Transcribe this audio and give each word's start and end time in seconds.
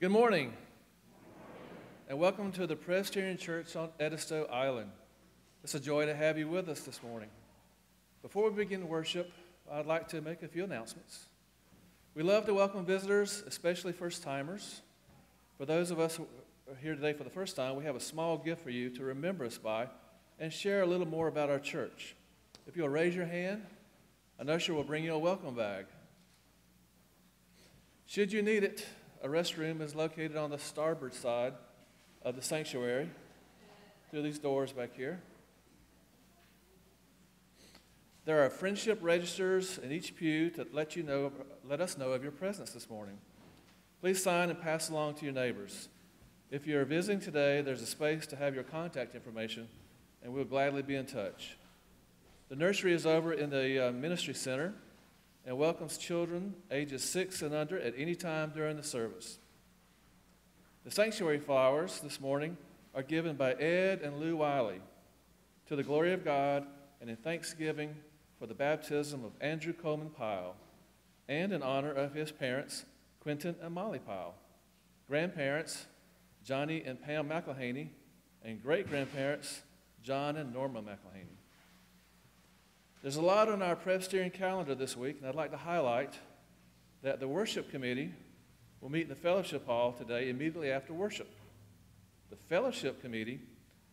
Good 0.00 0.12
morning, 0.12 0.54
and 2.08 2.18
welcome 2.18 2.52
to 2.52 2.66
the 2.66 2.74
Presbyterian 2.74 3.36
Church 3.36 3.76
on 3.76 3.90
Edisto 4.00 4.46
Island. 4.46 4.90
It's 5.62 5.74
a 5.74 5.78
joy 5.78 6.06
to 6.06 6.14
have 6.14 6.38
you 6.38 6.48
with 6.48 6.70
us 6.70 6.80
this 6.80 7.02
morning. 7.02 7.28
Before 8.22 8.48
we 8.48 8.64
begin 8.64 8.88
worship, 8.88 9.30
I'd 9.70 9.84
like 9.84 10.08
to 10.08 10.22
make 10.22 10.42
a 10.42 10.48
few 10.48 10.64
announcements. 10.64 11.26
We 12.14 12.22
love 12.22 12.46
to 12.46 12.54
welcome 12.54 12.86
visitors, 12.86 13.42
especially 13.46 13.92
first 13.92 14.22
timers. 14.22 14.80
For 15.58 15.66
those 15.66 15.90
of 15.90 16.00
us 16.00 16.16
who 16.16 16.26
are 16.72 16.76
here 16.76 16.94
today 16.94 17.12
for 17.12 17.24
the 17.24 17.28
first 17.28 17.54
time, 17.54 17.76
we 17.76 17.84
have 17.84 17.94
a 17.94 18.00
small 18.00 18.38
gift 18.38 18.62
for 18.62 18.70
you 18.70 18.88
to 18.96 19.04
remember 19.04 19.44
us 19.44 19.58
by 19.58 19.86
and 20.38 20.50
share 20.50 20.80
a 20.80 20.86
little 20.86 21.06
more 21.06 21.28
about 21.28 21.50
our 21.50 21.60
church. 21.60 22.16
If 22.66 22.74
you'll 22.74 22.88
raise 22.88 23.14
your 23.14 23.26
hand, 23.26 23.66
an 24.38 24.48
usher 24.48 24.72
will 24.72 24.82
bring 24.82 25.04
you 25.04 25.12
a 25.12 25.18
welcome 25.18 25.54
bag. 25.54 25.84
Should 28.06 28.32
you 28.32 28.40
need 28.40 28.64
it, 28.64 28.86
a 29.22 29.28
restroom 29.28 29.80
is 29.80 29.94
located 29.94 30.36
on 30.36 30.50
the 30.50 30.58
starboard 30.58 31.14
side 31.14 31.52
of 32.22 32.36
the 32.36 32.42
sanctuary 32.42 33.10
through 34.10 34.22
these 34.22 34.38
doors 34.38 34.72
back 34.72 34.96
here. 34.96 35.20
There 38.24 38.44
are 38.44 38.50
friendship 38.50 38.98
registers 39.02 39.78
in 39.78 39.92
each 39.92 40.16
pew 40.16 40.50
to 40.50 40.66
let 40.72 40.96
you 40.96 41.02
know, 41.02 41.32
let 41.68 41.80
us 41.80 41.98
know 41.98 42.12
of 42.12 42.22
your 42.22 42.32
presence 42.32 42.70
this 42.70 42.88
morning. 42.88 43.18
Please 44.00 44.22
sign 44.22 44.50
and 44.50 44.60
pass 44.60 44.88
along 44.88 45.14
to 45.14 45.24
your 45.24 45.34
neighbors. 45.34 45.88
If 46.50 46.66
you're 46.66 46.84
visiting 46.84 47.20
today, 47.20 47.60
there's 47.60 47.82
a 47.82 47.86
space 47.86 48.26
to 48.28 48.36
have 48.36 48.54
your 48.54 48.64
contact 48.64 49.14
information, 49.14 49.68
and 50.22 50.32
we'll 50.32 50.44
gladly 50.44 50.82
be 50.82 50.96
in 50.96 51.06
touch. 51.06 51.56
The 52.48 52.56
nursery 52.56 52.92
is 52.92 53.06
over 53.06 53.32
in 53.32 53.50
the 53.50 53.88
uh, 53.88 53.92
ministry 53.92 54.34
center 54.34 54.74
and 55.46 55.56
welcomes 55.56 55.98
children 55.98 56.54
ages 56.70 57.02
six 57.02 57.42
and 57.42 57.54
under 57.54 57.78
at 57.78 57.94
any 57.96 58.14
time 58.14 58.52
during 58.54 58.76
the 58.76 58.82
service. 58.82 59.38
The 60.84 60.90
sanctuary 60.90 61.38
flowers 61.38 62.00
this 62.00 62.20
morning 62.20 62.56
are 62.94 63.02
given 63.02 63.36
by 63.36 63.52
Ed 63.54 64.00
and 64.02 64.18
Lou 64.18 64.36
Wiley 64.36 64.80
to 65.66 65.76
the 65.76 65.82
glory 65.82 66.12
of 66.12 66.24
God 66.24 66.66
and 67.00 67.08
in 67.08 67.16
thanksgiving 67.16 67.94
for 68.38 68.46
the 68.46 68.54
baptism 68.54 69.24
of 69.24 69.32
Andrew 69.40 69.72
Coleman 69.72 70.10
Pyle 70.10 70.56
and 71.28 71.52
in 71.52 71.62
honor 71.62 71.92
of 71.92 72.14
his 72.14 72.32
parents, 72.32 72.84
Quentin 73.20 73.54
and 73.62 73.74
Molly 73.74 74.00
Pyle, 74.00 74.34
grandparents, 75.06 75.86
Johnny 76.44 76.82
and 76.84 77.00
Pam 77.00 77.28
McElhaney, 77.28 77.88
and 78.42 78.62
great 78.62 78.88
grandparents, 78.88 79.62
John 80.02 80.36
and 80.36 80.52
Norma 80.52 80.82
McElhaney. 80.82 81.39
There's 83.02 83.16
a 83.16 83.22
lot 83.22 83.48
on 83.48 83.62
our 83.62 83.76
Presbyterian 83.76 84.30
calendar 84.30 84.74
this 84.74 84.94
week, 84.94 85.16
and 85.20 85.26
I'd 85.26 85.34
like 85.34 85.52
to 85.52 85.56
highlight 85.56 86.12
that 87.02 87.18
the 87.18 87.26
worship 87.26 87.70
committee 87.70 88.12
will 88.82 88.90
meet 88.90 89.04
in 89.04 89.08
the 89.08 89.14
fellowship 89.14 89.64
hall 89.64 89.92
today 89.92 90.28
immediately 90.28 90.70
after 90.70 90.92
worship. 90.92 91.30
The 92.28 92.36
fellowship 92.36 93.00
committee 93.00 93.40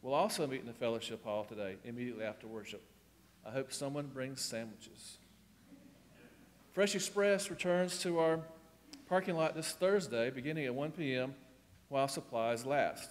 will 0.01 0.13
also 0.13 0.45
meet 0.45 0.59
in 0.59 0.67
the 0.67 0.73
fellowship 0.73 1.23
hall 1.23 1.45
today 1.45 1.77
immediately 1.85 2.25
after 2.25 2.47
worship. 2.47 2.83
I 3.45 3.51
hope 3.51 3.71
someone 3.71 4.07
brings 4.07 4.41
sandwiches. 4.41 5.19
Fresh 6.73 6.93
Express 6.93 7.49
returns 7.49 7.99
to 7.99 8.19
our 8.19 8.41
parking 9.07 9.37
lot 9.37 9.55
this 9.55 9.71
Thursday 9.71 10.31
beginning 10.31 10.65
at 10.65 10.75
1 10.75 10.91
p.m. 10.91 11.33
while 11.87 12.09
supplies 12.09 12.65
last. 12.65 13.09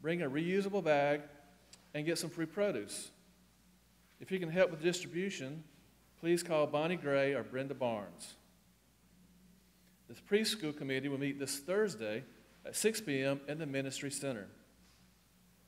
Bring 0.00 0.22
a 0.22 0.30
reusable 0.30 0.82
bag 0.82 1.20
and 1.92 2.06
get 2.06 2.16
some 2.18 2.30
free 2.30 2.46
produce. 2.46 3.10
If 4.20 4.30
you 4.30 4.38
can 4.38 4.50
help 4.50 4.70
with 4.70 4.82
distribution, 4.82 5.62
please 6.20 6.42
call 6.42 6.66
Bonnie 6.66 6.96
Gray 6.96 7.34
or 7.34 7.42
Brenda 7.42 7.74
Barnes. 7.74 8.34
This 10.08 10.20
preschool 10.20 10.76
committee 10.76 11.08
will 11.08 11.18
meet 11.18 11.38
this 11.38 11.58
Thursday 11.58 12.24
at 12.64 12.74
6 12.74 13.02
p.m. 13.02 13.40
in 13.46 13.58
the 13.58 13.66
Ministry 13.66 14.10
Center. 14.10 14.48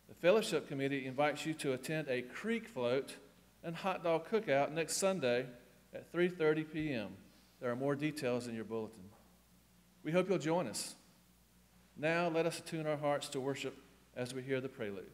The 0.09 0.15
fellowship 0.15 0.67
committee 0.67 1.07
invites 1.07 1.47
you 1.47 1.55
to 1.55 1.73
attend 1.73 2.09
a 2.09 2.23
creek 2.23 2.69
float 2.69 3.17
and 3.63 3.77
hot 3.77 4.03
dog 4.03 4.29
cookout 4.29 4.73
next 4.73 4.97
Sunday 4.97 5.47
at 5.95 6.13
3:30 6.13 6.73
p.m. 6.73 7.09
There 7.61 7.71
are 7.71 7.77
more 7.77 7.95
details 7.95 8.49
in 8.49 8.55
your 8.55 8.65
bulletin. 8.65 9.05
We 10.03 10.13
hope 10.13 10.29
you'll 10.29 10.39
join 10.39 10.67
us. 10.67 10.95
Now 11.97 12.29
let 12.29 12.47
us 12.47 12.59
attune 12.59 12.87
our 12.87 12.97
hearts 12.97 13.29
to 13.31 13.41
worship 13.41 13.77
as 14.17 14.33
we 14.33 14.43
hear 14.43 14.61
the 14.61 14.69
prelude. 14.69 15.13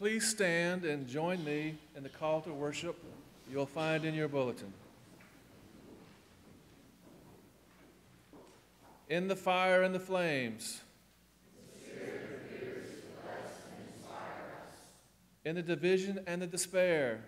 Please 0.00 0.26
stand 0.26 0.86
and 0.86 1.06
join 1.06 1.44
me 1.44 1.76
in 1.94 2.02
the 2.02 2.08
call 2.08 2.40
to 2.40 2.54
worship 2.54 2.96
you'll 3.52 3.66
find 3.66 4.06
in 4.06 4.14
your 4.14 4.28
bulletin. 4.28 4.72
In 9.10 9.28
the 9.28 9.36
fire 9.36 9.82
and 9.82 9.94
the 9.94 10.00
flames, 10.00 10.80
in 15.44 15.56
the 15.56 15.62
division 15.62 16.20
and 16.26 16.40
the 16.40 16.46
despair, 16.46 17.20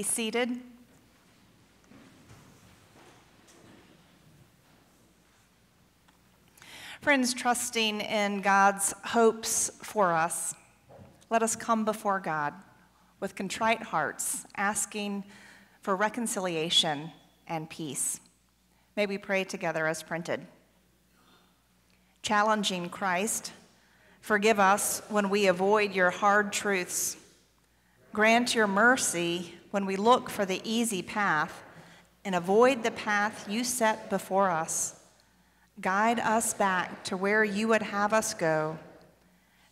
Be 0.00 0.04
seated. 0.04 0.58
Friends, 7.02 7.34
trusting 7.34 8.00
in 8.00 8.40
God's 8.40 8.94
hopes 9.04 9.70
for 9.82 10.14
us, 10.14 10.54
let 11.28 11.42
us 11.42 11.54
come 11.54 11.84
before 11.84 12.18
God 12.18 12.54
with 13.20 13.34
contrite 13.34 13.82
hearts, 13.82 14.46
asking 14.56 15.22
for 15.82 15.94
reconciliation 15.94 17.10
and 17.46 17.68
peace. 17.68 18.20
May 18.96 19.04
we 19.04 19.18
pray 19.18 19.44
together 19.44 19.86
as 19.86 20.02
printed. 20.02 20.46
Challenging 22.22 22.88
Christ, 22.88 23.52
forgive 24.22 24.58
us 24.58 25.02
when 25.10 25.28
we 25.28 25.48
avoid 25.48 25.94
your 25.94 26.08
hard 26.08 26.54
truths. 26.54 27.18
Grant 28.14 28.54
your 28.54 28.66
mercy 28.66 29.56
when 29.70 29.86
we 29.86 29.96
look 29.96 30.30
for 30.30 30.44
the 30.44 30.60
easy 30.64 31.02
path 31.02 31.62
and 32.24 32.34
avoid 32.34 32.82
the 32.82 32.90
path 32.90 33.48
you 33.48 33.64
set 33.64 34.10
before 34.10 34.50
us. 34.50 35.00
Guide 35.80 36.20
us 36.20 36.52
back 36.52 37.04
to 37.04 37.16
where 37.16 37.42
you 37.44 37.68
would 37.68 37.82
have 37.82 38.12
us 38.12 38.34
go. 38.34 38.78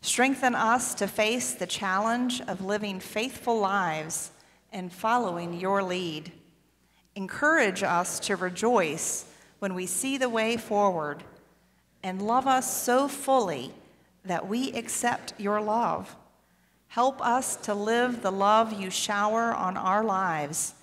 Strengthen 0.00 0.54
us 0.54 0.94
to 0.94 1.06
face 1.06 1.52
the 1.52 1.66
challenge 1.66 2.40
of 2.42 2.64
living 2.64 3.00
faithful 3.00 3.58
lives 3.58 4.30
and 4.72 4.92
following 4.92 5.58
your 5.58 5.82
lead. 5.82 6.32
Encourage 7.14 7.82
us 7.82 8.20
to 8.20 8.36
rejoice 8.36 9.24
when 9.58 9.74
we 9.74 9.86
see 9.86 10.16
the 10.16 10.28
way 10.28 10.56
forward 10.56 11.24
and 12.02 12.22
love 12.22 12.46
us 12.46 12.82
so 12.82 13.08
fully 13.08 13.72
that 14.24 14.46
we 14.46 14.72
accept 14.72 15.34
your 15.38 15.60
love. 15.60 16.14
Help 16.88 17.20
us 17.20 17.56
to 17.56 17.74
live 17.74 18.22
the 18.22 18.32
love 18.32 18.72
you 18.72 18.90
shower 18.90 19.54
on 19.54 19.76
our 19.76 20.02
lives, 20.02 20.74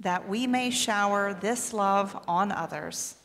that 0.00 0.28
we 0.28 0.46
may 0.46 0.70
shower 0.70 1.34
this 1.34 1.72
love 1.72 2.22
on 2.28 2.52
others. 2.52 3.16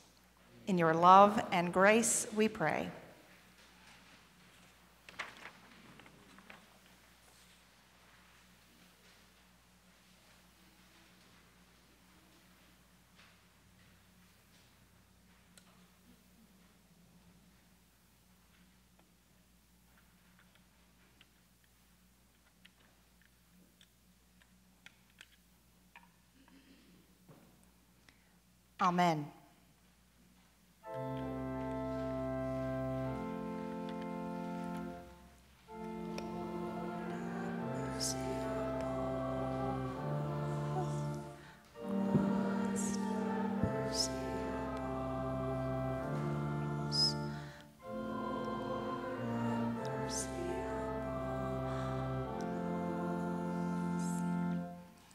In 0.68 0.78
your 0.78 0.94
love 0.94 1.44
and 1.52 1.74
grace 1.74 2.28
we 2.36 2.48
pray. 2.48 2.90
Amen. 28.82 29.28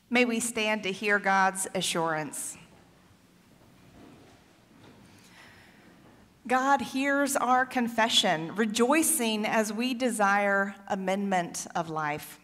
May 0.08 0.24
we 0.24 0.40
stand 0.40 0.84
to 0.84 0.92
hear 0.92 1.18
God's 1.18 1.66
assurance. 1.74 2.56
God 6.46 6.80
hears 6.80 7.34
our 7.34 7.66
confession, 7.66 8.54
rejoicing 8.54 9.44
as 9.44 9.72
we 9.72 9.94
desire 9.94 10.76
amendment 10.86 11.66
of 11.74 11.90
life. 11.90 12.38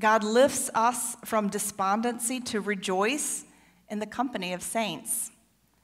God 0.00 0.22
lifts 0.22 0.70
us 0.74 1.16
from 1.24 1.48
despondency 1.48 2.38
to 2.40 2.60
rejoice 2.60 3.44
in 3.88 3.98
the 3.98 4.06
company 4.06 4.52
of 4.52 4.62
saints. 4.62 5.32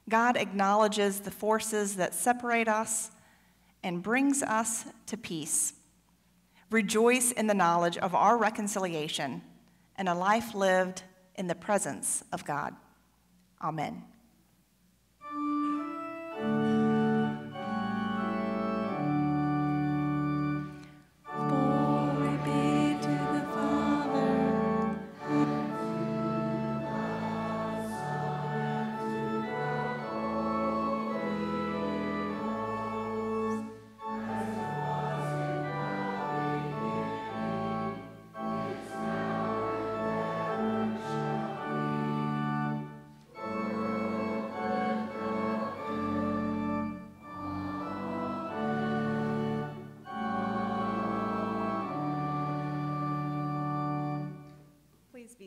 God 0.07 0.37
acknowledges 0.37 1.19
the 1.19 1.31
forces 1.31 1.97
that 1.97 2.13
separate 2.13 2.69
us 2.69 3.11
and 3.83 4.01
brings 4.01 4.41
us 4.41 4.85
to 5.07 5.17
peace. 5.17 5.73
Rejoice 6.71 7.31
in 7.31 7.47
the 7.47 7.53
knowledge 7.53 7.97
of 7.97 8.15
our 8.15 8.37
reconciliation 8.37 9.41
and 9.97 10.07
a 10.07 10.13
life 10.13 10.55
lived 10.55 11.03
in 11.35 11.47
the 11.47 11.55
presence 11.55 12.23
of 12.31 12.45
God. 12.45 12.73
Amen. 13.61 14.03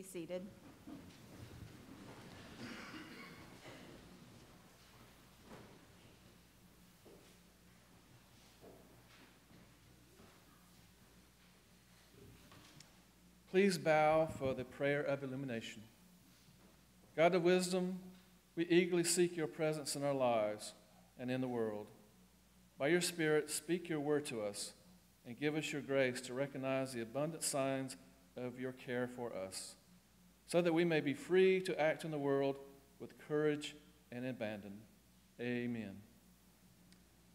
Be 0.01 0.07
seated. 0.07 0.41
Please 13.51 13.77
bow 13.77 14.27
for 14.39 14.53
the 14.55 14.63
prayer 14.63 15.01
of 15.01 15.23
illumination. 15.23 15.83
God 17.15 17.35
of 17.35 17.43
wisdom, 17.43 17.99
we 18.55 18.65
eagerly 18.65 19.03
seek 19.03 19.37
your 19.37 19.45
presence 19.45 19.95
in 19.95 20.03
our 20.03 20.13
lives 20.13 20.73
and 21.19 21.29
in 21.29 21.41
the 21.41 21.47
world. 21.47 21.85
By 22.79 22.87
your 22.87 23.01
Spirit, 23.01 23.51
speak 23.51 23.87
your 23.89 23.99
word 23.99 24.25
to 24.27 24.41
us 24.41 24.73
and 25.27 25.39
give 25.39 25.55
us 25.55 25.71
your 25.71 25.81
grace 25.81 26.21
to 26.21 26.33
recognize 26.33 26.93
the 26.93 27.01
abundant 27.01 27.43
signs 27.43 27.97
of 28.37 28.59
your 28.59 28.71
care 28.71 29.07
for 29.07 29.31
us, 29.35 29.75
so 30.51 30.61
that 30.61 30.73
we 30.73 30.83
may 30.83 30.99
be 30.99 31.13
free 31.13 31.61
to 31.61 31.79
act 31.79 32.03
in 32.03 32.11
the 32.11 32.19
world 32.19 32.57
with 32.99 33.17
courage 33.25 33.73
and 34.11 34.25
abandon. 34.25 34.73
Amen. 35.39 35.95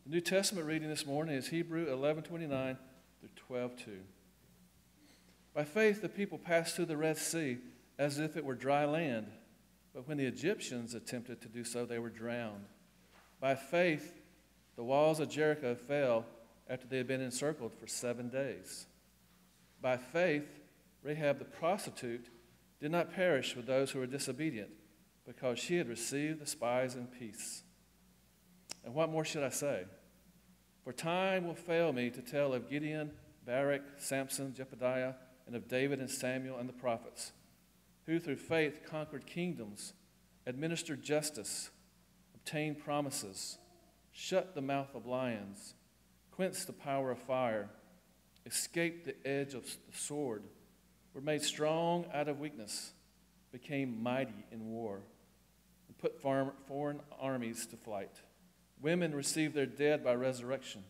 The 0.04 0.11
New 0.11 0.20
Testament 0.20 0.66
reading 0.66 0.90
this 0.90 1.06
morning 1.06 1.35
is 1.35 1.49
Hebrew 1.49 1.87
11:29 1.87 2.76
through 3.18 3.30
12:2. 3.30 4.04
By 5.54 5.64
faith, 5.64 6.02
the 6.02 6.11
people 6.11 6.37
passed 6.37 6.76
through 6.76 6.85
the 6.85 6.99
Red 6.99 7.16
Sea 7.16 7.56
as 7.96 8.18
if 8.18 8.37
it 8.37 8.44
were 8.44 8.54
dry 8.54 8.85
land, 8.85 9.32
but 9.94 10.06
when 10.06 10.18
the 10.18 10.26
Egyptians 10.26 10.92
attempted 10.92 11.40
to 11.40 11.49
do 11.49 11.64
so, 11.64 11.87
they 11.87 11.99
were 11.99 12.11
drowned. 12.11 12.66
By 13.40 13.54
faith, 13.54 14.20
the 14.75 14.85
walls 14.85 15.20
of 15.20 15.30
Jericho 15.30 15.75
fell 15.75 16.26
after 16.68 16.87
they 16.87 16.99
had 16.99 17.08
been 17.08 17.23
encircled 17.23 17.73
for 17.73 17.87
seven 17.87 18.28
days. 18.28 18.87
By 19.80 19.96
faith, 19.96 20.61
Rahab 21.02 21.38
the 21.38 21.46
prostitute 21.46 22.28
did 22.80 22.90
not 22.90 23.14
perish 23.14 23.56
with 23.56 23.66
those 23.66 23.90
who 23.90 23.99
were 23.99 24.06
disobedient, 24.06 24.71
because 25.26 25.59
she 25.59 25.76
had 25.76 25.88
received 25.88 26.40
the 26.40 26.47
spies 26.47 26.95
in 26.95 27.06
peace. 27.06 27.62
And 28.85 28.95
what 28.95 29.11
more 29.11 29.25
should 29.25 29.42
I 29.42 29.49
say? 29.49 29.85
For 30.85 30.92
time 30.92 31.47
will 31.47 31.54
fail 31.54 31.92
me 31.92 32.11
to 32.11 32.23
tell 32.23 32.54
of 32.54 32.71
Gideon, 32.71 33.11
Barak, 33.45 33.83
Samson, 33.99 34.52
Jebediah, 34.52 35.14
and 35.47 35.56
of 35.56 35.68
David 35.68 36.00
and 36.00 36.11
Samuel 36.11 36.59
and 36.59 36.68
the 36.68 36.73
prophets, 36.73 37.33
who 38.04 38.21
through 38.21 38.37
faith 38.37 38.83
conquered 38.88 39.26
kingdoms, 39.26 39.95
administered 40.47 41.02
justice, 41.02 41.71
obtained 42.35 42.78
promises, 42.78 43.59
shut 44.12 44.54
the 44.54 44.62
mouth 44.62 44.95
of 44.95 45.06
lions, 45.06 45.75
quenched 46.30 46.66
the 46.66 46.73
power 46.73 47.11
of 47.11 47.18
fire, 47.18 47.68
escaped 48.45 49.06
the 49.06 49.28
edge 49.28 49.54
of 49.54 49.64
the 49.64 49.97
sword, 49.97 50.45
were 51.16 51.23
made 51.23 51.40
strong 51.40 52.04
out 52.12 52.28
of 52.28 52.38
weakness, 52.40 52.92
became 53.50 54.02
mighty 54.02 54.44
in 54.52 54.66
war, 54.66 55.00
and 55.88 55.96
put 55.96 56.20
foreign 56.20 57.00
armies 57.18 57.66
to 57.66 57.76
flight. 57.78 58.20
Women 58.82 59.14
received 59.14 59.54
their 59.54 59.64
dead 59.64 60.04
by 60.04 60.14
resurrection. 60.14 60.85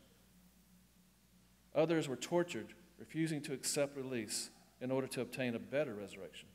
Others 1.76 2.08
were 2.08 2.16
tortured 2.16 2.74
refusing 2.98 3.40
to 3.42 3.52
accept 3.52 3.96
release 3.96 4.50
in 4.80 4.90
order 4.90 5.06
to 5.06 5.20
obtain 5.20 5.54
a 5.54 5.60
better 5.60 5.94
resurrection. 5.94 6.48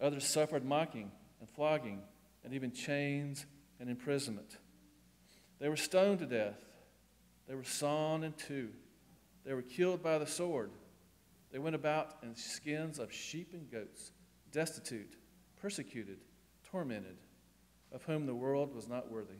Others 0.00 0.26
suffered 0.26 0.64
mocking 0.64 1.12
and 1.38 1.48
flogging 1.48 2.00
and 2.42 2.52
even 2.52 2.72
chains 2.72 3.46
and 3.78 3.88
imprisonment. 3.88 4.56
They 5.60 5.68
were 5.68 5.76
stoned 5.76 6.18
to 6.18 6.26
death. 6.26 6.64
They 7.46 7.54
were 7.54 7.62
sawn 7.62 8.24
in 8.24 8.32
two. 8.32 8.70
They 9.44 9.54
were 9.54 9.62
killed 9.62 10.02
by 10.02 10.18
the 10.18 10.26
sword. 10.26 10.72
They 11.52 11.58
went 11.58 11.76
about 11.76 12.16
in 12.22 12.34
skins 12.34 12.98
of 12.98 13.12
sheep 13.12 13.52
and 13.52 13.70
goats, 13.70 14.12
destitute, 14.50 15.16
persecuted, 15.60 16.18
tormented, 16.70 17.18
of 17.92 18.02
whom 18.04 18.26
the 18.26 18.34
world 18.34 18.74
was 18.74 18.88
not 18.88 19.10
worthy. 19.10 19.36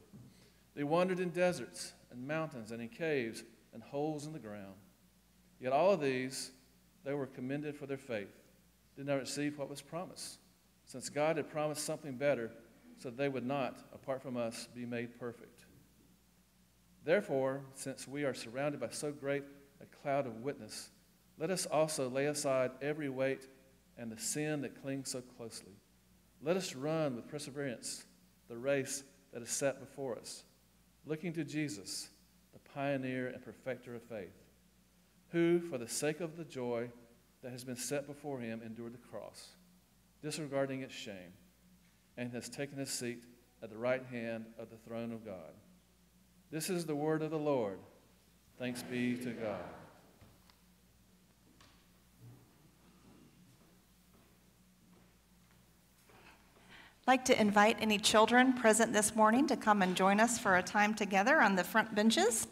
They 0.75 0.85
wandered 0.85 1.21
in 1.21 1.31
deserts 1.31 1.95
and 2.11 2.27
mountains 2.27 2.71
and 2.71 2.83
in 2.83 2.89
caves 2.89 3.43
and 3.73 3.83
holes 3.83 4.27
in 4.27 4.33
the 4.35 4.39
ground. 4.39 4.75
Yet 5.59 5.73
all 5.73 5.93
of 5.93 6.01
these, 6.01 6.51
they 7.05 7.15
were 7.15 7.27
commended 7.27 7.77
for 7.77 7.87
their 7.87 7.97
faith, 7.97 8.35
did 8.97 9.07
not 9.07 9.21
receive 9.21 9.59
what 9.59 9.71
was 9.71 9.81
promised, 9.81 10.39
since 10.85 11.09
God 11.09 11.39
had 11.39 11.51
promised 11.51 11.85
something 11.85 12.17
better, 12.17 12.51
so 12.99 13.09
that 13.09 13.17
they 13.17 13.29
would 13.29 13.47
not, 13.47 13.79
apart 13.95 14.23
from 14.23 14.37
us, 14.37 14.69
be 14.75 14.85
made 14.85 15.19
perfect. 15.19 15.65
Therefore, 17.05 17.63
since 17.75 18.07
we 18.07 18.25
are 18.25 18.35
surrounded 18.35 18.81
by 18.81 18.91
so 18.91 19.13
great 19.13 19.45
a 19.81 19.87
cloud 20.03 20.27
of 20.27 20.43
witness, 20.43 20.91
let 21.43 21.51
us 21.51 21.67
also 21.67 22.09
lay 22.09 22.27
aside 22.27 22.71
every 22.81 23.09
weight 23.09 23.49
and 23.99 24.13
the 24.13 24.17
sin 24.21 24.61
that 24.61 24.81
clings 24.81 25.11
so 25.11 25.21
closely. 25.37 25.73
Let 26.41 26.57
us 26.57 26.77
run 26.77 27.17
with 27.17 27.27
perseverance 27.27 28.05
the 28.49 28.57
race 28.57 29.03
that 29.33 29.43
is 29.43 29.51
set 29.51 29.81
before 29.81 30.17
us, 30.17 30.45
looking 31.05 31.33
to 31.33 31.43
Jesus, 31.43 32.09
the 32.53 32.61
pioneer 32.71 33.27
and 33.27 33.45
perfecter 33.45 33.97
of 33.97 34.05
faith 34.05 34.43
who, 35.33 35.59
for 35.59 35.79
the 35.79 35.89
sake 35.89 36.21
of 36.21 36.37
the 36.37 36.45
joy 36.45 36.89
that 37.43 37.51
has 37.51 37.65
been 37.65 37.77
set 37.77 38.07
before 38.07 38.39
him, 38.39 38.61
endured 38.65 38.95
the 38.95 39.09
cross, 39.11 39.49
disregarding 40.23 40.83
its 40.83 40.95
shame, 40.95 41.33
and 42.17 42.31
has 42.33 42.49
taken 42.49 42.79
his 42.79 42.91
seat 42.91 43.25
at 43.65 43.71
the 43.71 43.77
right 43.77 44.05
hand 44.13 44.45
of 44.61 44.71
the 44.71 44.77
throne 44.77 45.11
of 45.11 45.25
God. 45.25 45.57
This 46.53 46.71
is 46.71 46.85
the 46.85 46.95
word 46.95 47.21
of 47.21 47.33
the 47.33 47.39
Lord. 47.39 47.79
Thanks 48.59 48.85
be 48.85 49.17
to 49.17 49.31
God. 49.33 49.82
I'd 57.03 57.11
like 57.11 57.25
to 57.25 57.41
invite 57.41 57.79
any 57.81 57.99
children 57.99 58.53
present 58.53 58.93
this 58.93 59.17
morning 59.17 59.49
to 59.49 59.57
come 59.57 59.83
and 59.83 59.97
join 59.97 60.21
us 60.21 60.39
for 60.39 60.57
a 60.57 60.63
time 60.63 60.95
together 60.95 61.41
on 61.41 61.57
the 61.57 61.65
front 61.65 61.97
benches. 61.97 62.47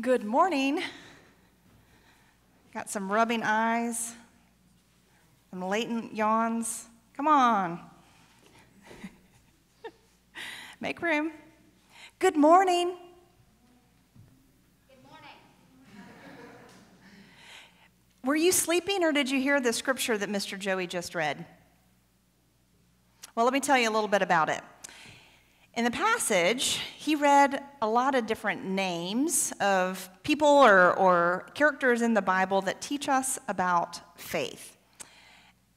Good 0.00 0.22
morning. 0.22 0.80
Got 2.72 2.88
some 2.88 3.10
rubbing 3.10 3.42
eyes, 3.42 4.14
some 5.50 5.60
latent 5.60 6.14
yawns. 6.14 6.86
Come 7.16 7.26
on. 7.26 7.80
Make 10.80 11.02
room. 11.02 11.32
Good 12.20 12.36
morning. 12.36 12.94
Good 14.88 15.02
morning. 15.04 15.30
Were 18.24 18.36
you 18.36 18.52
sleeping 18.52 19.04
or 19.04 19.12
did 19.12 19.30
you 19.30 19.38
hear 19.38 19.60
the 19.60 19.70
scripture 19.70 20.16
that 20.16 20.30
Mr. 20.30 20.58
Joey 20.58 20.86
just 20.86 21.14
read? 21.14 21.44
Well, 23.34 23.44
let 23.44 23.52
me 23.52 23.60
tell 23.60 23.76
you 23.76 23.90
a 23.90 23.92
little 23.92 24.08
bit 24.08 24.22
about 24.22 24.48
it. 24.48 24.62
In 25.74 25.84
the 25.84 25.90
passage, 25.90 26.80
he 26.96 27.16
read 27.16 27.62
a 27.82 27.86
lot 27.86 28.14
of 28.14 28.26
different 28.26 28.64
names 28.64 29.52
of 29.60 30.08
people 30.22 30.48
or, 30.48 30.94
or 30.94 31.50
characters 31.52 32.00
in 32.00 32.14
the 32.14 32.22
Bible 32.22 32.62
that 32.62 32.80
teach 32.80 33.10
us 33.10 33.38
about 33.46 34.00
faith. 34.18 34.78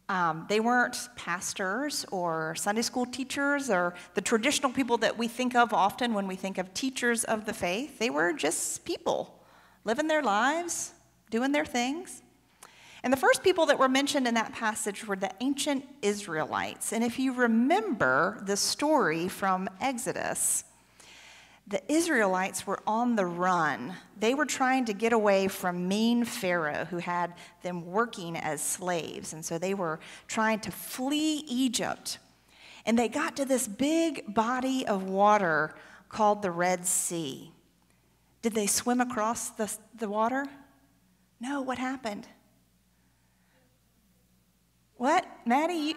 Um, 0.08 0.46
they 0.48 0.62
weren't 0.62 0.96
pastors 1.18 2.06
or 2.14 2.56
Sunday 2.56 2.82
school 2.82 3.06
teachers 3.06 3.70
or 3.70 3.94
the 4.14 4.22
traditional 4.22 4.72
people 4.72 4.98
that 5.00 5.18
we 5.18 5.28
think 5.28 5.54
of 5.54 5.74
often 5.74 6.14
when 6.14 6.28
we 6.28 6.38
think 6.38 6.58
of 6.58 6.74
teachers 6.74 7.26
of 7.26 7.46
the 7.46 7.54
faith. 7.54 8.00
They 8.00 8.10
were 8.10 8.32
just 8.32 8.86
people 8.86 9.44
living 9.84 10.08
their 10.08 10.24
lives, 10.24 10.94
doing 11.30 11.52
their 11.52 11.66
things. 11.66 12.22
And 13.08 13.14
the 13.14 13.18
first 13.18 13.42
people 13.42 13.68
that 13.68 13.80
were 13.80 13.88
mentioned 13.88 14.28
in 14.28 14.34
that 14.34 14.52
passage 14.52 15.08
were 15.08 15.16
the 15.16 15.32
ancient 15.40 15.86
Israelites. 16.02 16.92
And 16.92 17.06
if 17.06 17.18
you 17.18 17.32
remember 17.32 18.44
the 18.46 18.58
story 18.58 19.30
from 19.30 19.70
Exodus, 19.80 20.66
the 21.66 21.82
Israelites 21.90 22.68
were 22.68 22.82
on 22.86 23.16
the 23.16 23.26
run. 23.26 23.94
They 24.20 24.34
were 24.34 24.46
trying 24.46 24.84
to 24.84 24.94
get 24.94 25.14
away 25.14 25.48
from 25.48 25.88
mean 25.88 26.26
Pharaoh 26.26 26.84
who 26.84 26.98
had 26.98 27.34
them 27.62 27.86
working 27.86 28.36
as 28.36 28.62
slaves. 28.62 29.32
And 29.32 29.46
so 29.46 29.58
they 29.58 29.74
were 29.74 30.02
trying 30.28 30.60
to 30.60 30.72
flee 30.72 31.46
Egypt. 31.48 32.18
And 32.86 33.00
they 33.00 33.08
got 33.08 33.38
to 33.38 33.46
this 33.46 33.70
big 33.70 34.34
body 34.34 34.86
of 34.86 35.04
water 35.04 35.74
called 36.10 36.42
the 36.42 36.52
Red 36.52 36.86
Sea. 36.86 37.54
Did 38.42 38.54
they 38.54 38.68
swim 38.68 39.00
across 39.00 39.52
the, 39.52 39.74
the 39.98 40.10
water? 40.10 40.46
No, 41.40 41.62
what 41.62 41.78
happened? 41.78 42.28
What? 44.98 45.26
Maddie? 45.46 45.74
You... 45.74 45.96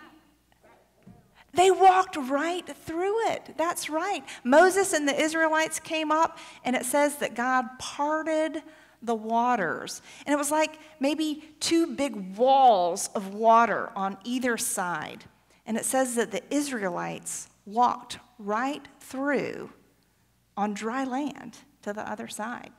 They 1.52 1.70
walked 1.70 2.16
right 2.16 2.66
through 2.84 3.28
it. 3.30 3.54
That's 3.56 3.90
right. 3.90 4.22
Moses 4.44 4.92
and 4.92 5.08
the 5.08 5.20
Israelites 5.20 5.80
came 5.80 6.12
up, 6.12 6.38
and 6.64 6.76
it 6.76 6.84
says 6.84 7.16
that 7.16 7.34
God 7.34 7.66
parted 7.78 8.62
the 9.02 9.14
waters. 9.14 10.02
And 10.26 10.32
it 10.32 10.36
was 10.36 10.50
like 10.50 10.78
maybe 11.00 11.42
two 11.58 11.94
big 11.96 12.36
walls 12.36 13.08
of 13.14 13.34
water 13.34 13.90
on 13.96 14.16
either 14.24 14.56
side. 14.56 15.24
And 15.66 15.76
it 15.76 15.84
says 15.84 16.14
that 16.16 16.30
the 16.30 16.42
Israelites 16.54 17.48
walked 17.64 18.18
right 18.38 18.86
through 19.00 19.70
on 20.56 20.74
dry 20.74 21.04
land 21.04 21.58
to 21.82 21.92
the 21.92 22.08
other 22.08 22.28
side. 22.28 22.70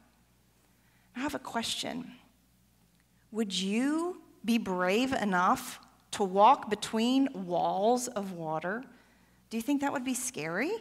I 1.16 1.20
have 1.22 1.36
a 1.36 1.40
question. 1.40 2.12
Would 3.32 3.54
you 3.54 4.22
be 4.46 4.58
brave 4.58 5.14
enough 5.14 5.80
to 6.12 6.24
walk 6.24 6.70
between 6.70 7.30
walls 7.34 8.08
of 8.10 8.34
water, 8.34 8.84
do 9.50 9.58
you 9.58 9.64
think 9.64 9.82
that 9.82 9.92
would 9.92 10.06
be 10.06 10.14
scary? 10.14 10.72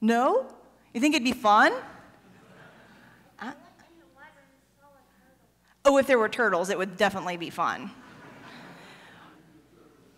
No? 0.00 0.46
You 0.92 1.00
think 1.00 1.14
it'd 1.14 1.24
be 1.24 1.32
fun? 1.32 1.72
Uh, 3.40 3.52
oh, 5.84 5.98
if 5.98 6.06
there 6.06 6.18
were 6.18 6.28
turtles, 6.28 6.70
it 6.70 6.78
would 6.78 6.96
definitely 6.96 7.36
be 7.36 7.50
fun. 7.50 7.90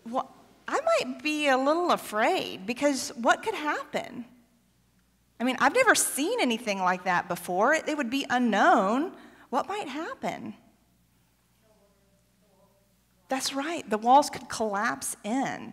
Well, 0.09 0.33
I 0.67 0.79
might 0.81 1.21
be 1.21 1.47
a 1.47 1.57
little 1.57 1.91
afraid 1.91 2.65
because 2.65 3.09
what 3.15 3.43
could 3.43 3.55
happen? 3.55 4.25
I 5.39 5.43
mean, 5.43 5.57
I've 5.59 5.73
never 5.73 5.95
seen 5.95 6.39
anything 6.39 6.79
like 6.79 7.03
that 7.05 7.27
before. 7.27 7.73
It, 7.73 7.89
it 7.89 7.97
would 7.97 8.09
be 8.09 8.25
unknown. 8.29 9.13
What 9.49 9.67
might 9.67 9.87
happen? 9.87 10.53
That's 13.31 13.53
right, 13.53 13.89
the 13.89 13.97
walls 13.97 14.29
could 14.29 14.49
collapse 14.49 15.15
in. 15.23 15.71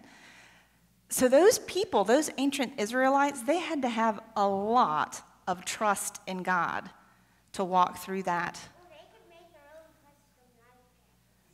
So, 1.08 1.26
those 1.26 1.58
people, 1.58 2.04
those 2.04 2.30
ancient 2.38 2.74
Israelites, 2.78 3.42
they 3.42 3.58
had 3.58 3.82
to 3.82 3.88
have 3.88 4.20
a 4.36 4.46
lot 4.46 5.20
of 5.48 5.64
trust 5.64 6.20
in 6.28 6.44
God 6.44 6.88
to 7.54 7.64
walk 7.64 7.98
through 7.98 8.22
that. 8.22 8.60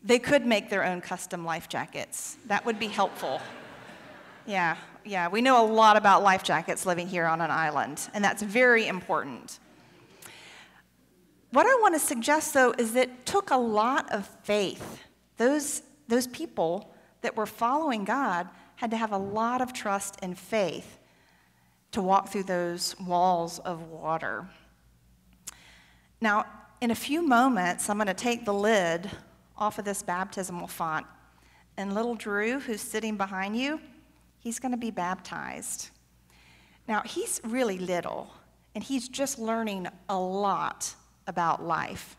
they 0.02 0.18
could 0.18 0.44
make 0.44 0.68
their 0.68 0.84
own 0.84 1.00
custom 1.00 1.42
life 1.42 1.70
jackets. 1.70 2.36
That 2.48 2.66
would 2.66 2.78
be 2.78 2.88
helpful. 2.88 3.40
Yeah, 4.46 4.76
yeah, 5.06 5.28
we 5.28 5.40
know 5.40 5.64
a 5.64 5.66
lot 5.66 5.96
about 5.96 6.22
life 6.22 6.42
jackets 6.42 6.84
living 6.84 7.08
here 7.08 7.24
on 7.24 7.40
an 7.40 7.50
island, 7.50 8.10
and 8.12 8.22
that's 8.22 8.42
very 8.42 8.88
important. 8.88 9.58
What 11.50 11.64
I 11.64 11.74
want 11.80 11.94
to 11.94 11.98
suggest, 11.98 12.52
though, 12.52 12.74
is 12.76 12.92
that 12.92 13.08
it 13.08 13.24
took 13.24 13.50
a 13.50 13.56
lot 13.56 14.12
of 14.12 14.26
faith. 14.42 15.00
Those 15.38 15.80
those 16.08 16.26
people 16.26 16.94
that 17.22 17.36
were 17.36 17.46
following 17.46 18.04
God 18.04 18.48
had 18.76 18.90
to 18.90 18.96
have 18.96 19.12
a 19.12 19.18
lot 19.18 19.60
of 19.60 19.72
trust 19.72 20.16
and 20.22 20.38
faith 20.38 20.98
to 21.92 22.02
walk 22.02 22.28
through 22.28 22.42
those 22.42 22.98
walls 22.98 23.60
of 23.60 23.82
water. 23.88 24.46
Now, 26.20 26.46
in 26.80 26.90
a 26.90 26.94
few 26.94 27.26
moments, 27.26 27.88
I'm 27.88 27.96
going 27.96 28.08
to 28.08 28.14
take 28.14 28.44
the 28.44 28.52
lid 28.52 29.10
off 29.56 29.78
of 29.78 29.84
this 29.84 30.02
baptismal 30.02 30.66
font. 30.66 31.06
And 31.76 31.94
little 31.94 32.14
Drew, 32.14 32.60
who's 32.60 32.80
sitting 32.80 33.16
behind 33.16 33.56
you, 33.56 33.80
he's 34.38 34.58
going 34.58 34.72
to 34.72 34.78
be 34.78 34.90
baptized. 34.90 35.90
Now, 36.86 37.02
he's 37.02 37.40
really 37.44 37.78
little, 37.78 38.30
and 38.74 38.84
he's 38.84 39.08
just 39.08 39.38
learning 39.38 39.86
a 40.08 40.18
lot 40.18 40.94
about 41.26 41.64
life. 41.64 42.16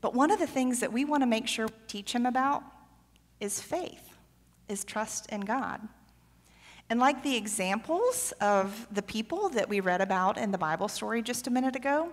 But 0.00 0.14
one 0.14 0.30
of 0.30 0.38
the 0.38 0.46
things 0.46 0.80
that 0.80 0.92
we 0.92 1.04
want 1.04 1.22
to 1.22 1.26
make 1.26 1.46
sure 1.46 1.66
we 1.66 1.72
teach 1.86 2.12
him 2.12 2.26
about 2.26 2.62
is 3.40 3.60
faith, 3.60 4.16
is 4.68 4.84
trust 4.84 5.26
in 5.30 5.40
God. 5.40 5.80
And 6.88 6.98
like 6.98 7.22
the 7.22 7.36
examples 7.36 8.32
of 8.40 8.86
the 8.90 9.02
people 9.02 9.48
that 9.50 9.68
we 9.68 9.80
read 9.80 10.00
about 10.00 10.36
in 10.38 10.50
the 10.50 10.58
Bible 10.58 10.88
story 10.88 11.22
just 11.22 11.46
a 11.46 11.50
minute 11.50 11.76
ago, 11.76 12.12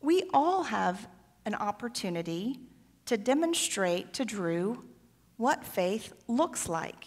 we 0.00 0.24
all 0.34 0.64
have 0.64 1.08
an 1.44 1.54
opportunity 1.54 2.58
to 3.06 3.16
demonstrate 3.16 4.12
to 4.14 4.24
Drew 4.24 4.84
what 5.36 5.64
faith 5.64 6.12
looks 6.28 6.68
like 6.68 7.06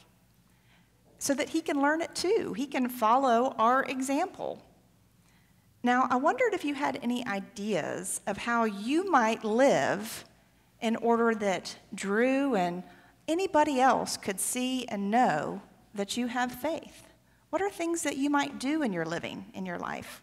so 1.20 1.34
that 1.34 1.50
he 1.50 1.62
can 1.62 1.82
learn 1.82 2.02
it 2.02 2.16
too. 2.16 2.54
He 2.54 2.66
can 2.66 2.90
follow 2.90 3.56
our 3.58 3.84
example. 3.84 4.62
Now, 5.84 6.08
I 6.10 6.16
wondered 6.16 6.54
if 6.54 6.64
you 6.64 6.74
had 6.76 7.00
any 7.04 7.26
ideas 7.28 8.22
of 8.26 8.38
how 8.38 8.64
you 8.64 9.10
might 9.12 9.44
live 9.44 10.26
in 10.82 10.96
order 10.98 11.36
that 11.36 11.78
Drew 11.94 12.56
and 12.56 12.84
anybody 13.28 13.80
else 13.80 14.18
could 14.18 14.40
see 14.40 14.86
and 14.86 15.12
know 15.12 15.62
that 15.94 16.18
you 16.18 16.28
have 16.28 16.52
faith? 16.52 17.04
What 17.50 17.62
are 17.62 17.70
things 17.70 18.02
that 18.04 18.18
you 18.18 18.30
might 18.30 18.60
do 18.60 18.82
in 18.82 18.94
your 18.94 19.06
living, 19.06 19.46
in 19.54 19.66
your 19.66 19.78
life? 19.78 20.22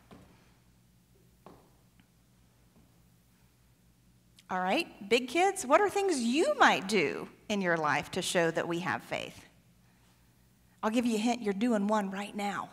All 4.51 4.59
right, 4.59 5.09
big 5.09 5.29
kids, 5.29 5.65
what 5.65 5.81
are 5.81 5.89
things 5.89 6.21
you 6.21 6.55
might 6.59 6.89
do 6.89 7.29
in 7.49 7.61
your 7.61 7.77
life 7.77 8.11
to 8.13 8.23
show 8.23 8.51
that 8.51 8.67
we 8.67 8.81
have 8.81 9.03
faith? 9.03 9.45
I'll 10.83 10.91
give 10.91 11.07
you 11.07 11.15
a 11.15 11.21
hint, 11.21 11.41
you're 11.41 11.55
doing 11.55 11.87
one 11.87 12.11
right 12.11 12.35
now. 12.35 12.71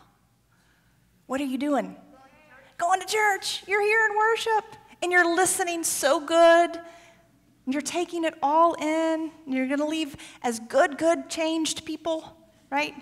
What 1.26 1.40
are 1.40 1.44
you 1.44 1.58
doing? 1.58 1.94
Going 2.78 3.00
to 3.00 3.06
church. 3.06 3.62
You're 3.66 3.82
here 3.82 4.08
in 4.10 4.16
worship 4.16 4.64
and 5.02 5.12
you're 5.12 5.36
listening 5.36 5.84
so 5.84 6.18
good 6.18 6.80
you're 7.72 7.82
taking 7.82 8.24
it 8.24 8.34
all 8.42 8.74
in. 8.74 9.30
You're 9.46 9.66
going 9.66 9.80
to 9.80 9.86
leave 9.86 10.16
as 10.42 10.60
good, 10.60 10.98
good, 10.98 11.28
changed 11.28 11.84
people, 11.84 12.36
right? 12.70 12.94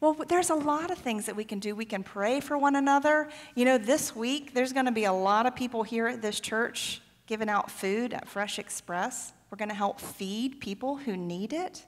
Well, 0.00 0.14
there's 0.28 0.50
a 0.50 0.54
lot 0.54 0.90
of 0.90 0.98
things 0.98 1.26
that 1.26 1.36
we 1.36 1.44
can 1.44 1.58
do. 1.58 1.74
We 1.74 1.86
can 1.86 2.02
pray 2.02 2.40
for 2.40 2.58
one 2.58 2.76
another. 2.76 3.28
You 3.54 3.64
know, 3.64 3.78
this 3.78 4.14
week, 4.14 4.52
there's 4.52 4.72
going 4.72 4.86
to 4.86 4.92
be 4.92 5.04
a 5.04 5.12
lot 5.12 5.46
of 5.46 5.56
people 5.56 5.82
here 5.82 6.06
at 6.06 6.20
this 6.20 6.38
church 6.38 7.00
giving 7.26 7.48
out 7.48 7.70
food 7.70 8.12
at 8.12 8.28
Fresh 8.28 8.58
Express. 8.58 9.32
We're 9.50 9.56
going 9.56 9.70
to 9.70 9.74
help 9.74 10.00
feed 10.00 10.60
people 10.60 10.96
who 10.96 11.16
need 11.16 11.52
it. 11.52 11.84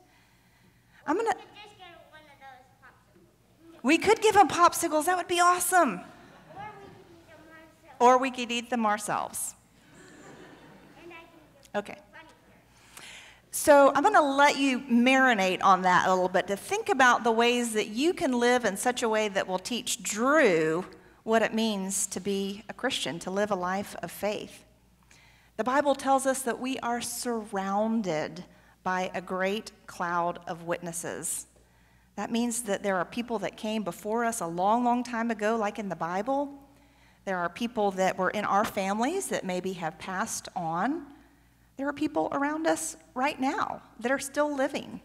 I'm 1.07 1.17
going 1.17 1.31
to. 1.31 1.37
We 3.83 3.99
could 3.99 4.21
give 4.21 4.35
them 4.35 4.49
popsicles. 4.49 5.05
That 5.05 5.17
would 5.17 5.29
be 5.29 5.41
awesome. 5.41 6.01
Or 8.01 8.19
we 8.19 8.31
could 8.31 8.51
eat 8.51 8.71
them 8.71 8.85
ourselves. 8.87 9.55
Okay. 11.79 11.97
So 13.53 13.93
I'm 13.95 14.03
going 14.03 14.15
to 14.15 14.21
let 14.21 14.57
you 14.59 14.81
marinate 14.81 15.63
on 15.63 15.83
that 15.83 16.09
a 16.09 16.11
little 16.11 16.29
bit 16.29 16.49
to 16.49 16.57
think 16.57 16.89
about 16.89 17.23
the 17.23 17.31
ways 17.31 17.73
that 17.75 17.87
you 17.87 18.13
can 18.13 18.33
live 18.33 18.65
in 18.65 18.77
such 18.77 19.05
a 19.05 19.09
way 19.09 19.29
that 19.29 19.47
will 19.47 19.61
teach 19.61 20.03
Drew 20.03 20.85
what 21.23 21.43
it 21.43 21.55
means 21.55 22.09
to 22.09 22.19
be 22.19 22.65
a 22.69 22.73
Christian, 22.73 23.21
to 23.21 23.31
live 23.31 23.53
a 23.53 23.55
life 23.55 23.95
of 24.03 24.11
faith. 24.11 24.65
The 25.57 25.63
Bible 25.63 25.95
tells 25.95 26.27
us 26.27 26.43
that 26.43 26.59
we 26.59 26.81
are 26.81 27.01
surrounded 27.01 28.45
by 28.83 29.13
a 29.15 29.21
great 29.21 29.71
cloud 29.87 30.41
of 30.49 30.65
witnesses. 30.65 31.47
That 32.17 32.33
means 32.33 32.63
that 32.63 32.83
there 32.83 32.97
are 32.97 33.05
people 33.05 33.39
that 33.39 33.57
came 33.57 33.85
before 33.85 34.25
us 34.25 34.41
a 34.41 34.47
long, 34.49 34.83
long 34.83 35.05
time 35.05 35.31
ago, 35.31 35.55
like 35.57 35.79
in 35.79 35.89
the 35.89 35.97
Bible. 35.97 36.53
There 37.25 37.39
are 37.39 37.49
people 37.49 37.93
that 37.93 38.19
were 38.19 38.31
in 38.31 38.45
our 38.45 38.65
families 38.65 39.29
that 39.29 39.45
maybe 39.45 39.75
have 39.75 39.97
passed 40.01 40.49
on. 40.57 41.07
There 41.79 41.89
are 41.89 41.93
people 41.93 42.29
around 42.33 42.67
us 42.67 42.97
right 43.15 43.41
now 43.41 43.81
that 44.01 44.11
are 44.11 44.19
still 44.19 44.53
living, 44.55 45.01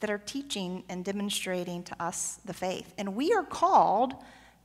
that 0.00 0.10
are 0.10 0.18
teaching 0.18 0.82
and 0.88 1.04
demonstrating 1.04 1.82
to 1.84 2.02
us 2.02 2.40
the 2.46 2.54
faith. 2.54 2.94
And 2.96 3.14
we 3.14 3.32
are 3.34 3.44
called 3.44 4.14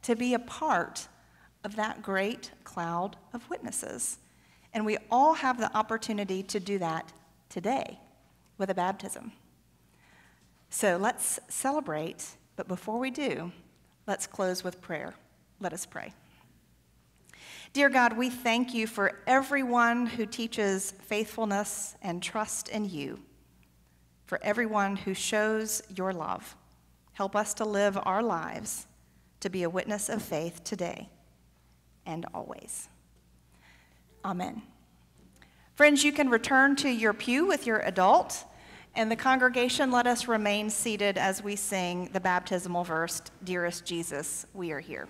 to 0.03 0.15
be 0.15 0.33
a 0.33 0.39
part 0.39 1.07
of 1.65 1.75
that 1.75 2.01
great 2.01 2.51
cloud 2.63 3.17
of 3.33 3.47
witnesses. 3.49 4.19
And 4.73 4.85
we 4.85 4.97
all 5.11 5.33
have 5.33 5.59
the 5.59 5.75
opportunity 5.77 6.43
to 6.43 6.61
do 6.61 6.77
that 6.79 7.11
today 7.49 7.99
with 8.57 8.69
a 8.69 8.75
baptism. 8.75 9.33
So 10.69 10.95
let's 10.95 11.39
celebrate, 11.49 12.25
but 12.55 12.69
before 12.69 12.99
we 12.99 13.11
do, 13.11 13.51
let's 14.07 14.27
close 14.27 14.63
with 14.63 14.79
prayer. 14.79 15.13
Let 15.59 15.73
us 15.73 15.85
pray. 15.85 16.13
Dear 17.71 17.89
God, 17.89 18.17
we 18.17 18.31
thank 18.31 18.73
you 18.73 18.87
for 18.87 19.19
everyone 19.27 20.07
who 20.07 20.25
teaches 20.25 20.91
faithfulness 21.01 21.95
and 22.01 22.21
trust 22.21 22.67
in 22.67 22.89
you, 22.89 23.19
for 24.25 24.39
everyone 24.41 24.95
who 24.95 25.13
shows 25.13 25.83
your 25.95 26.11
love. 26.11 26.55
Help 27.13 27.35
us 27.35 27.53
to 27.55 27.65
live 27.65 27.97
our 28.03 28.23
lives 28.23 28.87
to 29.41 29.49
be 29.49 29.61
a 29.63 29.69
witness 29.69 30.09
of 30.09 30.23
faith 30.23 30.63
today 30.63 31.09
and 32.07 32.25
always. 32.33 32.89
Amen. 34.25 34.63
Friends, 35.75 36.03
you 36.03 36.11
can 36.11 36.29
return 36.29 36.75
to 36.77 36.89
your 36.89 37.13
pew 37.13 37.45
with 37.45 37.67
your 37.67 37.79
adult, 37.81 38.45
and 38.95 39.11
the 39.11 39.15
congregation 39.15 39.91
let 39.91 40.07
us 40.07 40.27
remain 40.27 40.71
seated 40.71 41.19
as 41.19 41.43
we 41.43 41.55
sing 41.55 42.09
the 42.13 42.19
baptismal 42.19 42.83
verse, 42.83 43.21
Dearest 43.43 43.85
Jesus, 43.85 44.47
we 44.55 44.71
are 44.71 44.79
here. 44.79 45.07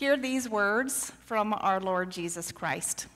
Hear 0.00 0.16
these 0.16 0.48
words 0.48 1.12
from 1.26 1.52
our 1.52 1.78
Lord 1.78 2.10
Jesus 2.10 2.52
Christ. 2.52 3.06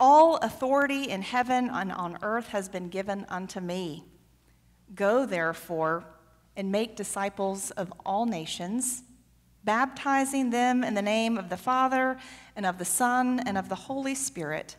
All 0.00 0.38
authority 0.38 1.04
in 1.04 1.22
heaven 1.22 1.70
and 1.70 1.92
on 1.92 2.18
earth 2.20 2.48
has 2.48 2.68
been 2.68 2.88
given 2.88 3.24
unto 3.28 3.60
me. 3.60 4.02
Go, 4.96 5.24
therefore, 5.24 6.02
and 6.56 6.72
make 6.72 6.96
disciples 6.96 7.70
of 7.70 7.92
all 8.04 8.26
nations, 8.26 9.04
baptizing 9.62 10.50
them 10.50 10.82
in 10.82 10.94
the 10.94 11.00
name 11.00 11.38
of 11.38 11.48
the 11.48 11.56
Father, 11.56 12.18
and 12.56 12.66
of 12.66 12.78
the 12.78 12.84
Son, 12.84 13.38
and 13.46 13.56
of 13.56 13.68
the 13.68 13.76
Holy 13.76 14.16
Spirit, 14.16 14.74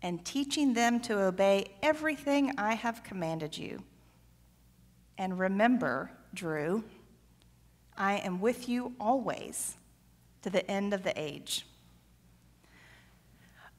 and 0.00 0.24
teaching 0.24 0.72
them 0.72 1.00
to 1.00 1.20
obey 1.20 1.66
everything 1.82 2.54
I 2.56 2.76
have 2.76 3.04
commanded 3.04 3.58
you. 3.58 3.82
And 5.18 5.38
remember, 5.38 6.10
Drew, 6.32 6.82
I 7.94 8.14
am 8.14 8.40
with 8.40 8.70
you 8.70 8.94
always 8.98 9.76
to 10.48 10.52
the 10.52 10.70
end 10.70 10.94
of 10.94 11.02
the 11.02 11.18
age. 11.20 11.66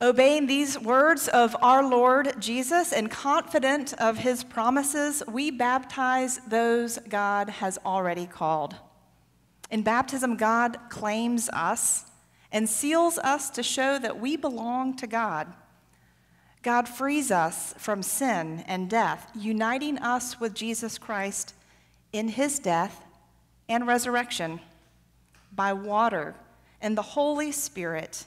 Obeying 0.01 0.47
these 0.47 0.79
words 0.79 1.27
of 1.27 1.55
our 1.61 1.83
Lord 1.83 2.39
Jesus 2.39 2.93
and 2.93 3.11
confident 3.11 3.93
of 3.93 4.19
his 4.19 4.43
promises, 4.43 5.21
we 5.27 5.51
baptize 5.51 6.39
those 6.47 6.99
God 7.09 7.49
has 7.49 7.77
already 7.85 8.25
called. 8.25 8.75
In 9.69 9.81
baptism, 9.81 10.37
God 10.37 10.77
claims 10.89 11.49
us 11.49 12.05
and 12.51 12.69
seals 12.69 13.17
us 13.17 13.49
to 13.51 13.63
show 13.63 13.99
that 13.99 14.19
we 14.19 14.37
belong 14.37 14.95
to 14.97 15.07
God. 15.07 15.51
God 16.61 16.87
frees 16.87 17.29
us 17.29 17.73
from 17.77 18.03
sin 18.03 18.63
and 18.67 18.89
death, 18.89 19.29
uniting 19.35 19.97
us 19.97 20.39
with 20.39 20.53
Jesus 20.53 20.97
Christ 20.97 21.53
in 22.13 22.29
his 22.29 22.59
death 22.59 23.03
and 23.67 23.85
resurrection. 23.85 24.59
By 25.51 25.73
water 25.73 26.35
and 26.81 26.97
the 26.97 27.01
Holy 27.01 27.51
Spirit, 27.51 28.25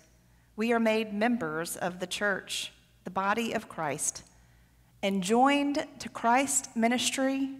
we 0.57 0.73
are 0.73 0.81
made 0.81 1.13
members 1.13 1.77
of 1.77 2.01
the 2.01 2.07
church, 2.07 2.73
the 3.05 3.11
body 3.11 3.53
of 3.53 3.69
Christ, 3.69 4.23
and 5.03 5.23
joined 5.23 5.87
to 5.99 6.09
Christ's 6.09 6.69
ministry 6.77 7.51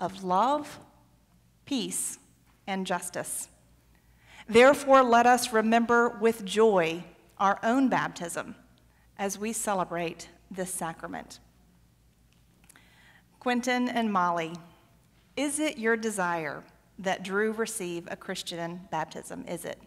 of 0.00 0.24
love, 0.24 0.80
peace, 1.64 2.18
and 2.66 2.86
justice. 2.86 3.48
Therefore, 4.48 5.02
let 5.02 5.26
us 5.26 5.52
remember 5.52 6.08
with 6.08 6.44
joy 6.44 7.04
our 7.38 7.58
own 7.62 7.88
baptism 7.88 8.56
as 9.18 9.38
we 9.38 9.52
celebrate 9.52 10.28
this 10.50 10.72
sacrament. 10.72 11.38
Quentin 13.38 13.88
and 13.88 14.12
Molly, 14.12 14.52
is 15.36 15.58
it 15.58 15.78
your 15.78 15.96
desire 15.96 16.62
that 16.98 17.22
Drew 17.22 17.52
receive 17.52 18.06
a 18.10 18.16
Christian 18.16 18.80
baptism? 18.90 19.44
Is 19.48 19.64
it? 19.64 19.80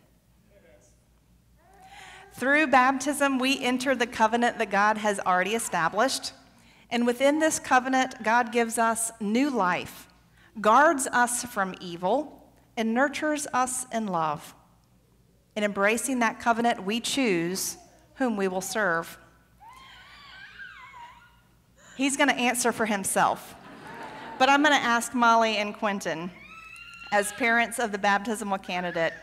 Through 2.37 2.67
baptism, 2.67 3.39
we 3.39 3.63
enter 3.63 3.95
the 3.95 4.07
covenant 4.07 4.57
that 4.57 4.69
God 4.69 4.97
has 4.97 5.21
already 5.21 5.55
established. 5.55 6.33
And 6.91 7.05
within 7.05 7.39
this 7.39 7.59
covenant, 7.59 8.21
God 8.23 8.51
gives 8.51 8.77
us 8.77 9.11
new 9.21 9.49
life, 9.49 10.07
guards 10.59 11.07
us 11.07 11.43
from 11.45 11.75
evil, 11.79 12.51
and 12.75 12.93
nurtures 12.93 13.47
us 13.53 13.85
in 13.93 14.07
love. 14.07 14.53
In 15.55 15.63
embracing 15.63 16.19
that 16.19 16.41
covenant, 16.41 16.83
we 16.83 16.99
choose 16.99 17.77
whom 18.15 18.35
we 18.35 18.49
will 18.49 18.59
serve. 18.59 19.17
He's 21.95 22.17
going 22.17 22.29
to 22.29 22.35
answer 22.35 22.73
for 22.73 22.85
himself. 22.85 23.55
But 24.37 24.49
I'm 24.49 24.61
going 24.61 24.75
to 24.75 24.85
ask 24.85 25.13
Molly 25.13 25.55
and 25.55 25.73
Quentin, 25.73 26.29
as 27.13 27.31
parents 27.31 27.79
of 27.79 27.93
the 27.93 27.97
baptismal 27.97 28.57
candidate, 28.57 29.13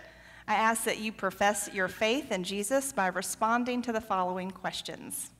I 0.46 0.54
ask 0.54 0.84
that 0.84 0.98
you 0.98 1.12
profess 1.12 1.70
your 1.72 1.88
faith 1.88 2.32
in 2.32 2.44
Jesus 2.44 2.92
by 2.92 3.06
responding 3.06 3.82
to 3.82 3.92
the 3.92 4.00
following 4.00 4.50
questions. 4.50 5.30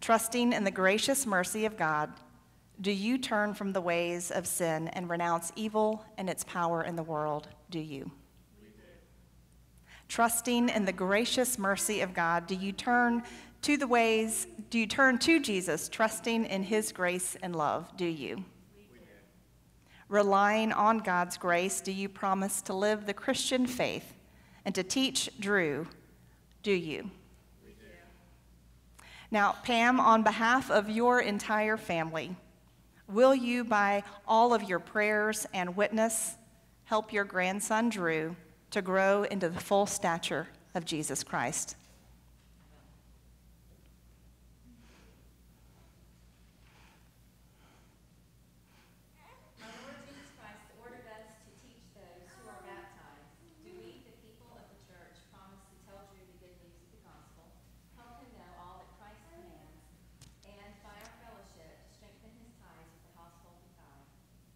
Trusting 0.00 0.52
in 0.52 0.64
the 0.64 0.70
gracious 0.70 1.26
mercy 1.26 1.66
of 1.66 1.76
God, 1.76 2.10
do 2.80 2.90
you 2.90 3.18
turn 3.18 3.52
from 3.52 3.72
the 3.72 3.80
ways 3.80 4.30
of 4.30 4.46
sin 4.46 4.88
and 4.88 5.10
renounce 5.10 5.52
evil 5.54 6.04
and 6.16 6.30
its 6.30 6.44
power 6.44 6.82
in 6.82 6.96
the 6.96 7.02
world? 7.02 7.48
Do 7.70 7.78
you? 7.78 8.10
Trusting 10.08 10.70
in 10.70 10.86
the 10.86 10.92
gracious 10.92 11.58
mercy 11.58 12.00
of 12.00 12.14
God, 12.14 12.46
do 12.46 12.54
you 12.54 12.72
turn 12.72 13.22
to 13.62 13.76
the 13.76 13.86
ways, 13.86 14.46
do 14.70 14.78
you 14.78 14.86
turn 14.86 15.18
to 15.18 15.38
Jesus, 15.38 15.88
trusting 15.88 16.46
in 16.46 16.62
his 16.62 16.92
grace 16.92 17.36
and 17.42 17.54
love? 17.54 17.94
Do 17.96 18.06
you? 18.06 18.44
Relying 20.10 20.72
on 20.72 20.98
God's 20.98 21.38
grace, 21.38 21.80
do 21.80 21.92
you 21.92 22.08
promise 22.08 22.60
to 22.62 22.74
live 22.74 23.06
the 23.06 23.14
Christian 23.14 23.66
faith 23.66 24.14
and 24.64 24.74
to 24.74 24.82
teach 24.82 25.30
Drew? 25.40 25.86
Do 26.62 26.72
you? 26.72 27.10
Now, 29.30 29.54
Pam, 29.62 30.00
on 30.00 30.22
behalf 30.24 30.70
of 30.70 30.90
your 30.90 31.20
entire 31.20 31.76
family, 31.76 32.34
will 33.08 33.34
you, 33.34 33.62
by 33.62 34.02
all 34.26 34.52
of 34.52 34.64
your 34.64 34.80
prayers 34.80 35.46
and 35.54 35.76
witness, 35.76 36.34
help 36.84 37.12
your 37.12 37.24
grandson 37.24 37.88
Drew 37.88 38.34
to 38.72 38.82
grow 38.82 39.22
into 39.22 39.48
the 39.48 39.60
full 39.60 39.86
stature 39.86 40.48
of 40.74 40.84
Jesus 40.84 41.22
Christ? 41.22 41.76
Our 49.62 49.70
Lord 49.86 50.02
Jesus 50.06 50.30
Christ 50.38 50.66
ordered 50.82 51.06
us 51.06 51.26
to 51.46 51.50
teach 51.62 51.82
those 51.94 52.26
who 52.34 52.50
are 52.50 52.62
baptized. 52.66 53.30
Do 53.62 53.70
we, 53.78 54.02
the 54.06 54.14
people 54.22 54.50
of 54.58 54.66
the 54.70 54.78
church, 54.90 55.14
promise 55.30 55.62
to 55.70 55.76
tell 55.86 56.10
Drew 56.10 56.22
the 56.26 56.38
good 56.42 56.56
news 56.62 56.78
of 56.78 56.90
the 56.94 57.02
gospel, 57.06 57.46
help 57.98 58.22
him 58.22 58.30
know 58.34 58.50
all 58.58 58.82
that 58.82 58.90
Christ 58.98 59.22
commands, 59.30 59.82
and 60.46 60.70
by 60.82 60.94
our 60.94 61.14
fellowship, 61.26 61.74
strengthen 61.94 62.30
his 62.38 62.54
ties 62.62 62.86
with 62.90 63.02
the 63.02 63.14
household 63.18 63.58
of 63.58 63.70
God? 63.78 64.00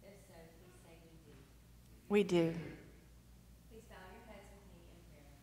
If 0.07 0.15
so, 0.27 0.39
please 0.59 0.75
say 0.87 0.95
we 1.03 1.19
do. 1.27 1.35
We 2.15 2.23
do. 2.23 2.47
Please 3.67 3.83
bow 3.91 3.99
your 4.15 4.23
heads 4.31 4.47
with 4.47 4.63
me 4.71 4.87
in 4.87 4.99
prayer. 5.11 5.35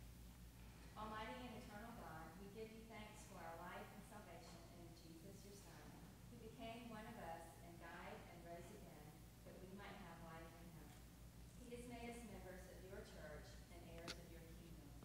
Almighty 0.97 1.37
and 1.45 1.61
eternal 1.61 1.93
God, 2.01 2.33
we 2.41 2.49
give 2.57 2.73
you 2.73 2.81
thanks 2.89 3.29
for 3.29 3.37
our 3.45 3.61
life 3.61 3.85
and 3.93 4.01
salvation 4.09 4.57
in 4.81 4.89
Jesus, 4.97 5.37
your 5.45 5.53
Son, 5.69 5.85
who 6.33 6.41
became 6.41 6.89
one 6.89 7.05
of 7.05 7.21
us 7.29 7.45
and 7.69 7.77
died 7.77 8.17
and 8.25 8.41
rose 8.49 8.65
again, 8.73 9.05
that 9.45 9.61
we 9.61 9.69
might 9.77 10.01
have 10.01 10.17
life 10.25 10.49
in 10.49 10.65
him. 10.81 10.89
He 11.61 11.77
has 11.77 11.85
made 11.93 12.09
us 12.09 12.25
members 12.25 12.65
of 12.65 12.81
your 12.89 13.05
church 13.05 13.53
and 13.69 13.81
heirs 13.93 14.17
of 14.17 14.25
your 14.33 14.49
kingdom. 14.57 14.97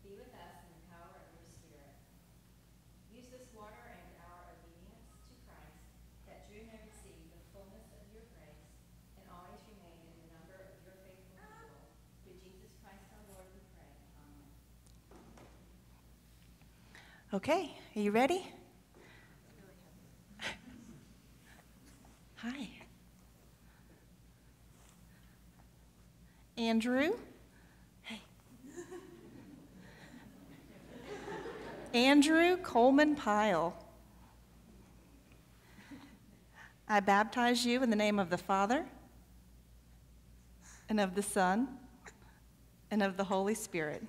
Be 0.00 0.16
with 0.16 0.32
us 0.32 0.56
in 0.64 0.72
the 0.72 0.88
power 0.88 1.20
of 1.20 1.28
your 1.36 1.44
Spirit. 1.44 2.00
Use 3.12 3.28
this 3.28 3.44
water 3.52 3.92
and 3.92 4.08
our 4.24 4.56
obedience 4.56 5.12
to 5.28 5.36
Christ, 5.44 5.84
that 6.24 6.48
Drew 6.48 6.64
may 6.64 6.80
receive 6.80 7.28
the 7.28 7.44
fullness 7.52 7.92
of 7.92 8.00
your 8.08 8.24
grace 8.32 8.72
and 9.20 9.28
always 9.28 9.60
remain 9.68 10.00
in 10.00 10.16
the 10.24 10.32
number 10.32 10.56
of 10.56 10.72
your 10.80 10.96
faithful 11.04 11.36
people. 11.44 11.84
Through 12.24 12.40
Jesus 12.40 12.72
Christ 12.80 13.04
our 13.12 13.24
Lord, 13.32 13.48
we 13.52 13.60
pray. 13.76 13.88
Amen. 14.20 14.48
Okay, 17.34 17.76
are 17.96 18.00
you 18.00 18.12
ready? 18.12 18.46
Hi. 22.36 22.68
Andrew? 26.56 27.14
Hey. 28.02 28.20
Andrew 31.92 32.56
Coleman 32.58 33.16
Pyle. 33.16 33.74
I 36.86 37.00
baptize 37.00 37.66
you 37.66 37.82
in 37.82 37.90
the 37.90 37.96
name 37.96 38.20
of 38.20 38.30
the 38.30 38.38
Father, 38.38 38.86
and 40.88 41.00
of 41.00 41.16
the 41.16 41.22
Son, 41.22 41.66
and 42.92 43.02
of 43.02 43.16
the 43.16 43.24
Holy 43.24 43.56
Spirit. 43.56 44.04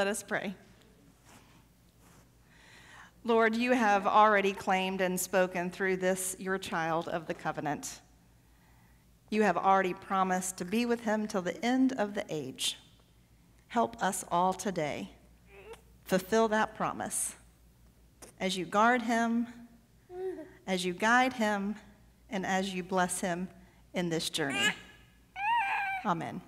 Let 0.00 0.06
us 0.06 0.22
pray. 0.22 0.54
Lord, 3.22 3.54
you 3.54 3.72
have 3.72 4.06
already 4.06 4.54
claimed 4.54 5.02
and 5.02 5.20
spoken 5.20 5.70
through 5.70 5.98
this, 5.98 6.34
your 6.38 6.56
child 6.56 7.06
of 7.06 7.26
the 7.26 7.34
covenant. 7.34 8.00
You 9.28 9.42
have 9.42 9.58
already 9.58 9.92
promised 9.92 10.56
to 10.56 10.64
be 10.64 10.86
with 10.86 11.04
him 11.04 11.28
till 11.28 11.42
the 11.42 11.62
end 11.62 11.92
of 11.92 12.14
the 12.14 12.24
age. 12.30 12.78
Help 13.68 14.02
us 14.02 14.24
all 14.30 14.54
today 14.54 15.10
fulfill 16.04 16.48
that 16.48 16.74
promise 16.74 17.34
as 18.40 18.56
you 18.56 18.64
guard 18.64 19.02
him, 19.02 19.48
as 20.66 20.82
you 20.82 20.94
guide 20.94 21.34
him, 21.34 21.74
and 22.30 22.46
as 22.46 22.72
you 22.72 22.82
bless 22.82 23.20
him 23.20 23.50
in 23.92 24.08
this 24.08 24.30
journey. 24.30 24.66
Amen. 26.06 26.40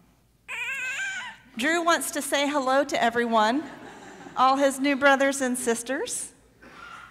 Drew 1.58 1.84
wants 1.84 2.10
to 2.12 2.22
say 2.22 2.48
hello 2.48 2.82
to 2.82 3.02
everyone, 3.02 3.62
all 4.38 4.56
his 4.56 4.80
new 4.80 4.96
brothers 4.96 5.42
and 5.42 5.58
sisters. 5.58 6.32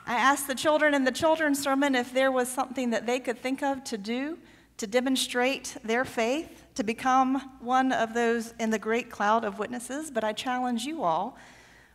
I 0.08 0.15
asked 0.15 0.47
the 0.47 0.56
children 0.56 0.95
in 0.95 1.04
the 1.04 1.12
children's 1.12 1.62
sermon 1.62 1.93
if 1.93 2.12
there 2.12 2.32
was 2.32 2.49
something 2.49 2.89
that 2.89 3.06
they 3.06 3.19
could 3.19 3.38
think 3.38 3.62
of 3.62 3.84
to 3.84 3.99
do 3.99 4.39
to 4.77 4.88
demonstrate 4.88 5.77
their 5.84 6.04
faith, 6.04 6.63
to 6.73 6.84
become 6.84 7.51
one 7.60 7.91
of 7.91 8.15
those 8.15 8.56
in 8.60 8.71
the 8.71 8.80
great 8.80 9.12
cloud 9.12 9.43
of 9.43 9.60
witnesses, 9.60 10.10
but 10.10 10.23
I 10.23 10.34
challenge 10.34 10.86
you 10.86 11.04
all 11.04 11.38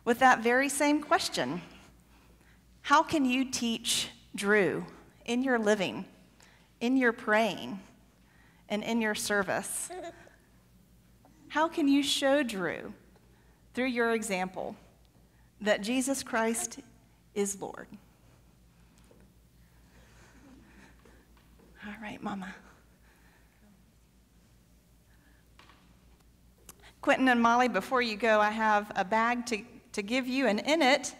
with 0.05 0.19
that 0.19 0.41
very 0.41 0.69
same 0.69 1.03
question 1.03 1.61
How 2.83 3.03
can 3.03 3.25
you 3.25 3.43
teach 3.43 4.07
Drew 4.33 4.85
in 5.25 5.43
your 5.43 5.59
living, 5.59 6.05
in 6.79 6.95
your 6.95 7.11
praying, 7.11 7.81
and 8.69 8.85
in 8.85 9.01
your 9.01 9.15
service? 9.15 9.89
How 11.49 11.67
can 11.67 11.87
you 11.87 12.03
show 12.03 12.43
Drew, 12.43 12.93
through 13.73 13.85
your 13.85 14.13
example, 14.13 14.75
that 15.61 15.81
Jesus 15.81 16.23
Christ 16.23 16.79
is 17.33 17.61
Lord? 17.61 17.87
All 21.85 21.93
right, 22.01 22.21
Mama. 22.21 22.53
Quentin 27.01 27.29
and 27.29 27.41
Molly, 27.41 27.69
before 27.69 28.01
you 28.01 28.17
go, 28.17 28.41
I 28.41 28.49
have 28.49 28.91
a 28.95 29.05
bag 29.05 29.45
to, 29.45 29.61
to 29.93 30.01
give 30.01 30.27
you, 30.27 30.47
and 30.47 30.59
in 30.59 30.81
it, 30.81 31.15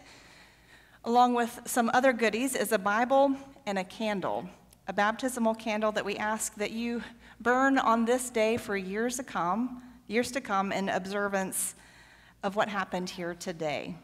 along 1.06 1.32
with 1.32 1.60
some 1.64 1.90
other 1.94 2.12
goodies, 2.12 2.54
is 2.54 2.72
a 2.72 2.78
Bible 2.78 3.34
and 3.64 3.78
a 3.78 3.84
candle, 3.84 4.46
a 4.86 4.92
baptismal 4.92 5.54
candle 5.54 5.90
that 5.92 6.04
we 6.04 6.16
ask 6.16 6.54
that 6.56 6.72
you 6.72 7.02
burn 7.40 7.78
on 7.78 8.04
this 8.04 8.28
day 8.28 8.58
for 8.58 8.76
years 8.76 9.16
to 9.16 9.22
come, 9.22 9.82
years 10.08 10.30
to 10.32 10.40
come 10.40 10.72
in 10.72 10.88
observance 10.88 11.74
of 12.42 12.56
what 12.56 12.68
happened 12.68 13.10
here 13.10 13.34
today. 13.34 13.94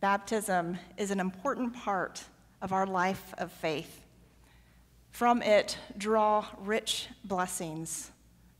Baptism 0.00 0.78
is 0.96 1.10
an 1.10 1.18
important 1.18 1.74
part 1.74 2.22
of 2.62 2.72
our 2.72 2.86
life 2.86 3.34
of 3.38 3.50
faith. 3.50 4.04
From 5.10 5.42
it, 5.42 5.76
draw 5.98 6.46
rich 6.58 7.08
blessings 7.24 8.12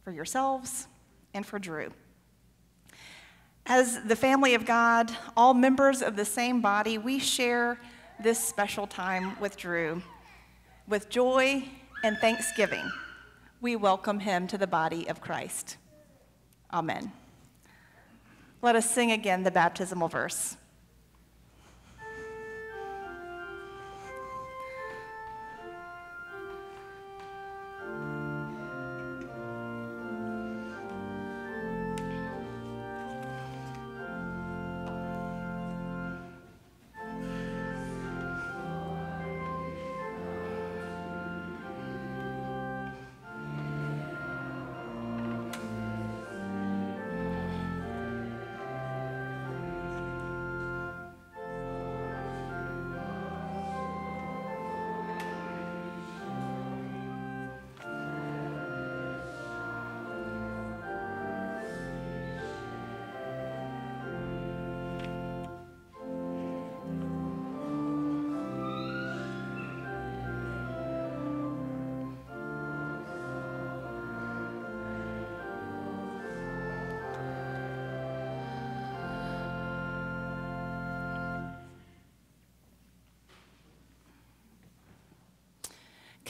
for 0.02 0.10
yourselves 0.10 0.88
and 1.32 1.46
for 1.46 1.58
Drew. 1.58 1.92
As 3.66 4.02
the 4.02 4.16
family 4.16 4.54
of 4.54 4.66
God, 4.66 5.10
all 5.36 5.54
members 5.54 6.02
of 6.02 6.16
the 6.16 6.24
same 6.24 6.60
body, 6.60 6.98
we 6.98 7.18
share 7.18 7.78
this 8.20 8.38
special 8.38 8.86
time 8.86 9.38
with 9.38 9.56
Drew. 9.56 10.02
With 10.88 11.08
joy 11.08 11.64
and 12.02 12.18
thanksgiving, 12.18 12.90
we 13.60 13.76
welcome 13.76 14.20
him 14.20 14.46
to 14.48 14.58
the 14.58 14.66
body 14.66 15.08
of 15.08 15.20
Christ. 15.20 15.76
Amen. 16.74 17.12
Let 18.60 18.74
us 18.74 18.90
sing 18.90 19.12
again 19.12 19.44
the 19.44 19.52
baptismal 19.52 20.08
verse. 20.08 20.56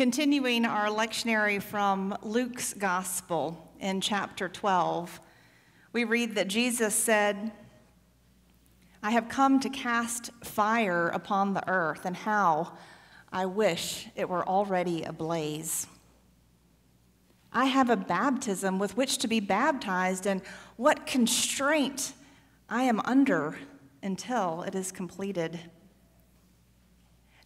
Continuing 0.04 0.66
our 0.66 0.88
lectionary 0.88 1.62
from 1.62 2.14
Luke's 2.20 2.74
Gospel 2.74 3.72
in 3.80 4.02
chapter 4.02 4.50
12, 4.50 5.18
we 5.94 6.04
read 6.04 6.34
that 6.34 6.46
Jesus 6.46 6.94
said, 6.94 7.50
I 9.02 9.12
have 9.12 9.30
come 9.30 9.60
to 9.60 9.70
cast 9.70 10.30
fire 10.44 11.08
upon 11.08 11.54
the 11.54 11.66
earth, 11.66 12.04
and 12.04 12.14
how 12.14 12.74
I 13.32 13.46
wish 13.46 14.06
it 14.14 14.28
were 14.28 14.46
already 14.46 15.04
ablaze. 15.04 15.86
I 17.50 17.64
have 17.64 17.88
a 17.88 17.96
baptism 17.96 18.78
with 18.78 18.98
which 18.98 19.16
to 19.18 19.26
be 19.26 19.40
baptized, 19.40 20.26
and 20.26 20.42
what 20.76 21.06
constraint 21.06 22.12
I 22.68 22.82
am 22.82 23.00
under 23.06 23.56
until 24.02 24.64
it 24.64 24.74
is 24.74 24.92
completed. 24.92 25.58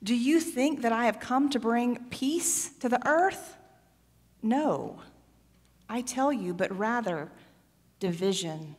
Do 0.02 0.14
you 0.14 0.40
think 0.40 0.82
that 0.82 0.92
I 0.92 1.06
have 1.06 1.18
come 1.18 1.50
to 1.50 1.58
bring 1.58 2.04
peace 2.10 2.70
to 2.80 2.88
the 2.88 3.06
earth? 3.06 3.56
No, 4.42 5.00
I 5.88 6.02
tell 6.02 6.32
you, 6.32 6.54
but 6.54 6.76
rather 6.76 7.30
division. 7.98 8.76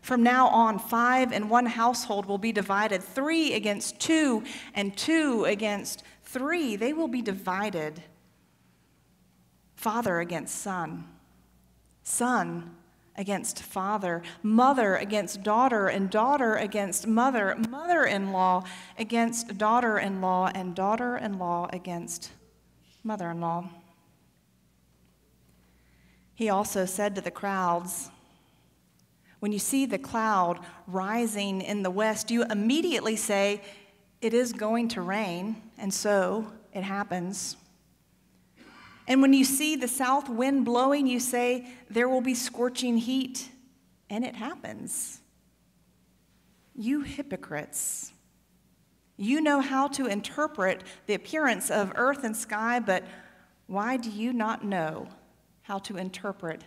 From 0.00 0.22
now 0.22 0.46
on, 0.48 0.78
five 0.78 1.32
in 1.32 1.48
one 1.48 1.66
household 1.66 2.26
will 2.26 2.38
be 2.38 2.52
divided, 2.52 3.02
three 3.02 3.54
against 3.54 3.98
two, 3.98 4.44
and 4.74 4.96
two 4.96 5.44
against 5.44 6.04
three. 6.22 6.76
They 6.76 6.92
will 6.92 7.08
be 7.08 7.20
divided. 7.20 8.02
Father 9.74 10.20
against 10.20 10.56
son, 10.56 11.08
son 12.02 12.74
against 13.18 13.60
father, 13.60 14.22
mother 14.42 14.96
against 14.96 15.42
daughter, 15.42 15.88
and 15.88 16.08
daughter 16.08 16.54
against 16.54 17.06
mother, 17.06 17.56
mother 17.68 18.04
in 18.04 18.32
law 18.32 18.64
against 18.96 19.58
daughter 19.58 19.98
in 19.98 20.20
law, 20.22 20.50
and 20.54 20.74
daughter 20.74 21.16
in 21.16 21.38
law 21.38 21.68
against 21.72 22.30
mother 23.02 23.30
in 23.30 23.40
law. 23.40 23.68
He 26.34 26.48
also 26.48 26.86
said 26.86 27.16
to 27.16 27.20
the 27.20 27.32
crowds, 27.32 28.10
When 29.40 29.50
you 29.50 29.58
see 29.58 29.84
the 29.84 29.98
cloud 29.98 30.60
rising 30.86 31.60
in 31.60 31.82
the 31.82 31.90
west, 31.90 32.30
you 32.30 32.44
immediately 32.44 33.16
say, 33.16 33.60
It 34.20 34.32
is 34.32 34.52
going 34.52 34.86
to 34.90 35.02
rain, 35.02 35.60
and 35.76 35.92
so 35.92 36.52
it 36.72 36.84
happens. 36.84 37.56
And 39.08 39.22
when 39.22 39.32
you 39.32 39.44
see 39.44 39.74
the 39.74 39.88
south 39.88 40.28
wind 40.28 40.66
blowing, 40.66 41.06
you 41.06 41.18
say, 41.18 41.66
There 41.90 42.08
will 42.08 42.20
be 42.20 42.34
scorching 42.34 42.98
heat. 42.98 43.48
And 44.10 44.24
it 44.24 44.36
happens. 44.36 45.20
You 46.74 47.00
hypocrites. 47.00 48.12
You 49.16 49.40
know 49.40 49.60
how 49.60 49.88
to 49.88 50.06
interpret 50.06 50.84
the 51.06 51.14
appearance 51.14 51.70
of 51.70 51.92
earth 51.96 52.22
and 52.22 52.36
sky, 52.36 52.78
but 52.78 53.02
why 53.66 53.96
do 53.96 54.10
you 54.10 54.32
not 54.32 54.64
know 54.64 55.08
how 55.62 55.78
to 55.80 55.96
interpret 55.96 56.64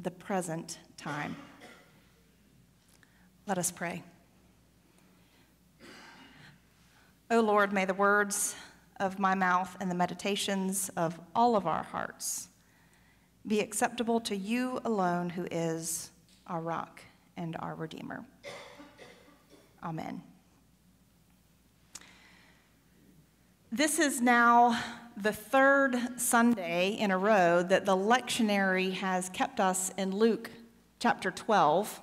the 0.00 0.10
present 0.10 0.78
time? 0.96 1.36
Let 3.46 3.58
us 3.58 3.70
pray. 3.70 4.02
O 7.30 7.38
oh 7.38 7.40
Lord, 7.40 7.72
may 7.72 7.84
the 7.84 7.94
words 7.94 8.54
of 9.00 9.18
my 9.18 9.34
mouth 9.34 9.76
and 9.80 9.90
the 9.90 9.94
meditations 9.94 10.90
of 10.96 11.18
all 11.34 11.56
of 11.56 11.66
our 11.66 11.82
hearts 11.82 12.48
be 13.46 13.60
acceptable 13.60 14.20
to 14.20 14.36
you 14.36 14.80
alone, 14.84 15.30
who 15.30 15.46
is 15.50 16.12
our 16.46 16.60
rock 16.60 17.00
and 17.36 17.56
our 17.58 17.74
Redeemer. 17.74 18.24
Amen. 19.82 20.22
This 23.72 23.98
is 23.98 24.20
now 24.20 24.78
the 25.16 25.32
third 25.32 25.96
Sunday 26.20 26.90
in 26.90 27.10
a 27.10 27.18
row 27.18 27.62
that 27.62 27.86
the 27.86 27.96
lectionary 27.96 28.92
has 28.94 29.28
kept 29.30 29.60
us 29.60 29.90
in 29.96 30.14
Luke 30.14 30.50
chapter 30.98 31.30
12. 31.30 32.00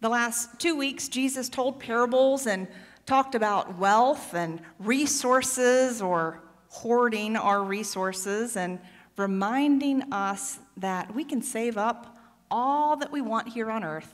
The 0.00 0.08
last 0.08 0.58
two 0.58 0.76
weeks, 0.76 1.08
Jesus 1.08 1.48
told 1.48 1.80
parables 1.80 2.46
and 2.46 2.68
talked 3.06 3.34
about 3.34 3.78
wealth 3.78 4.34
and 4.34 4.60
resources 4.78 6.00
or 6.00 6.40
hoarding 6.68 7.36
our 7.36 7.62
resources 7.62 8.56
and 8.56 8.80
reminding 9.16 10.12
us 10.12 10.58
that 10.76 11.14
we 11.14 11.24
can 11.24 11.42
save 11.42 11.76
up 11.76 12.16
all 12.50 12.96
that 12.96 13.12
we 13.12 13.20
want 13.20 13.48
here 13.48 13.70
on 13.70 13.84
earth, 13.84 14.12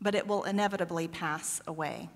but 0.00 0.14
it 0.14 0.26
will 0.26 0.44
inevitably 0.44 1.08
pass 1.08 1.60
away. 1.66 2.08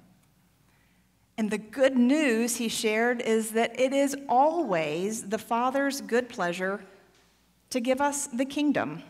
And 1.39 1.51
the 1.51 1.59
good 1.59 1.97
news 1.97 2.57
he 2.57 2.69
shared 2.69 3.21
is 3.21 3.51
that 3.51 3.79
it 3.79 3.93
is 3.93 4.17
always 4.29 5.29
the 5.29 5.39
Father's 5.39 6.01
good 6.01 6.29
pleasure 6.29 6.85
to 7.71 7.81
give 7.81 8.01
us 8.01 8.27
the 8.27 8.45
kingdom, 8.45 9.03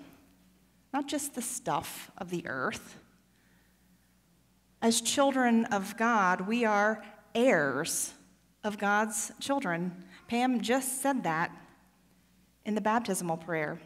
not 0.92 1.06
just 1.06 1.34
the 1.34 1.42
stuff 1.42 2.10
of 2.18 2.30
the 2.30 2.46
earth 2.46 2.96
as 4.82 5.00
children 5.00 5.64
of 5.66 5.96
God, 5.96 6.42
we 6.42 6.64
are 6.64 7.04
heirs 7.34 8.12
of 8.64 8.78
God's 8.78 9.32
children. 9.40 10.04
Pam 10.28 10.60
just 10.60 11.02
said 11.02 11.24
that 11.24 11.50
in 12.64 12.74
the 12.74 12.80
baptismal 12.80 13.36
prayer. 13.36 13.78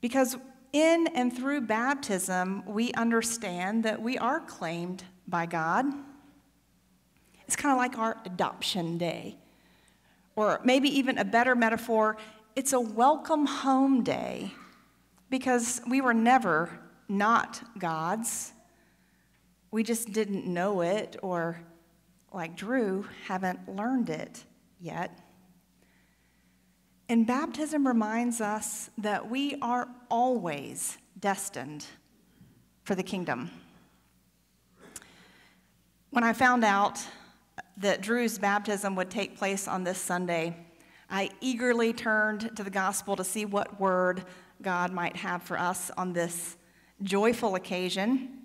Because 0.00 0.36
in 0.72 1.06
and 1.14 1.34
through 1.34 1.62
baptism, 1.62 2.64
we 2.66 2.92
understand 2.92 3.84
that 3.84 4.00
we 4.02 4.18
are 4.18 4.40
claimed 4.40 5.04
by 5.28 5.46
God. 5.46 5.86
It's 7.46 7.56
kind 7.56 7.72
of 7.72 7.78
like 7.78 7.98
our 7.98 8.16
adoption 8.24 8.98
day. 8.98 9.36
Or 10.34 10.60
maybe 10.64 10.88
even 10.88 11.18
a 11.18 11.24
better 11.24 11.54
metaphor, 11.54 12.16
it's 12.56 12.72
a 12.72 12.80
welcome 12.80 13.46
home 13.46 14.02
day 14.02 14.52
because 15.30 15.80
we 15.88 16.00
were 16.00 16.14
never 16.14 16.70
not 17.08 17.62
God's. 17.78 18.52
We 19.72 19.82
just 19.82 20.12
didn't 20.12 20.46
know 20.46 20.82
it, 20.82 21.16
or 21.22 21.58
like 22.30 22.56
Drew, 22.56 23.06
haven't 23.26 23.74
learned 23.74 24.10
it 24.10 24.44
yet. 24.78 25.18
And 27.08 27.26
baptism 27.26 27.86
reminds 27.86 28.42
us 28.42 28.90
that 28.98 29.30
we 29.30 29.56
are 29.62 29.88
always 30.10 30.98
destined 31.18 31.86
for 32.84 32.94
the 32.94 33.02
kingdom. 33.02 33.50
When 36.10 36.22
I 36.22 36.34
found 36.34 36.64
out 36.64 37.00
that 37.78 38.02
Drew's 38.02 38.38
baptism 38.38 38.94
would 38.96 39.10
take 39.10 39.38
place 39.38 39.66
on 39.66 39.84
this 39.84 39.98
Sunday, 39.98 40.54
I 41.08 41.30
eagerly 41.40 41.94
turned 41.94 42.54
to 42.56 42.62
the 42.62 42.70
gospel 42.70 43.16
to 43.16 43.24
see 43.24 43.46
what 43.46 43.80
word 43.80 44.24
God 44.60 44.92
might 44.92 45.16
have 45.16 45.42
for 45.42 45.58
us 45.58 45.90
on 45.96 46.12
this 46.12 46.58
joyful 47.02 47.54
occasion. 47.54 48.41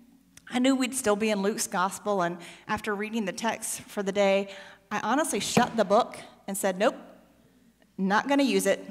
I 0.49 0.59
knew 0.59 0.75
we'd 0.75 0.95
still 0.95 1.15
be 1.15 1.29
in 1.29 1.41
Luke's 1.41 1.67
gospel, 1.67 2.21
and 2.21 2.37
after 2.67 2.95
reading 2.95 3.25
the 3.25 3.33
text 3.33 3.81
for 3.81 4.01
the 4.01 4.11
day, 4.11 4.49
I 4.89 4.99
honestly 5.03 5.41
shut 5.41 5.75
the 5.75 5.83
book 5.83 6.17
and 6.47 6.57
said, 6.57 6.79
Nope, 6.79 6.95
not 7.97 8.27
going 8.27 8.39
to 8.39 8.45
use 8.45 8.65
it. 8.65 8.85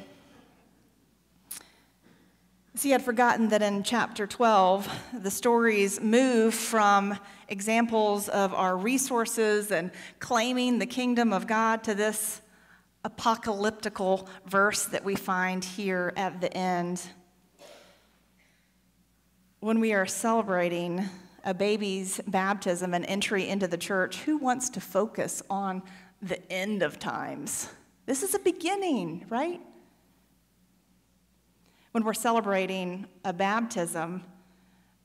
See, 2.75 2.93
I'd 2.93 3.03
forgotten 3.03 3.49
that 3.49 3.63
in 3.63 3.83
chapter 3.83 4.27
12, 4.27 4.87
the 5.23 5.31
stories 5.31 5.99
move 5.99 6.53
from 6.53 7.19
examples 7.49 8.29
of 8.29 8.53
our 8.53 8.77
resources 8.77 9.71
and 9.73 9.91
claiming 10.19 10.79
the 10.79 10.85
kingdom 10.85 11.33
of 11.33 11.47
God 11.47 11.83
to 11.85 11.95
this 11.95 12.43
apocalyptical 13.03 14.29
verse 14.47 14.85
that 14.87 15.05
we 15.05 15.15
find 15.15 15.65
here 15.65 16.13
at 16.17 16.43
the 16.43 16.55
end. 16.55 17.01
When 19.61 19.81
we 19.81 19.95
are 19.95 20.05
celebrating 20.05 21.09
a 21.47 21.55
baby's 21.55 22.20
baptism 22.26 22.92
and 22.92 23.07
entry 23.07 23.49
into 23.49 23.66
the 23.66 23.78
church, 23.78 24.18
who 24.18 24.36
wants 24.36 24.68
to 24.68 24.80
focus 24.80 25.42
on 25.49 25.82
the 26.20 26.53
end 26.53 26.82
of 26.82 26.99
times? 26.99 27.70
This 28.05 28.22
is 28.22 28.34
a 28.34 28.38
beginning, 28.40 29.24
right? 29.30 29.61
When 31.92 32.05
we're 32.05 32.14
celebrating 32.14 33.07
a 33.24 33.32
baptism, 33.32 34.24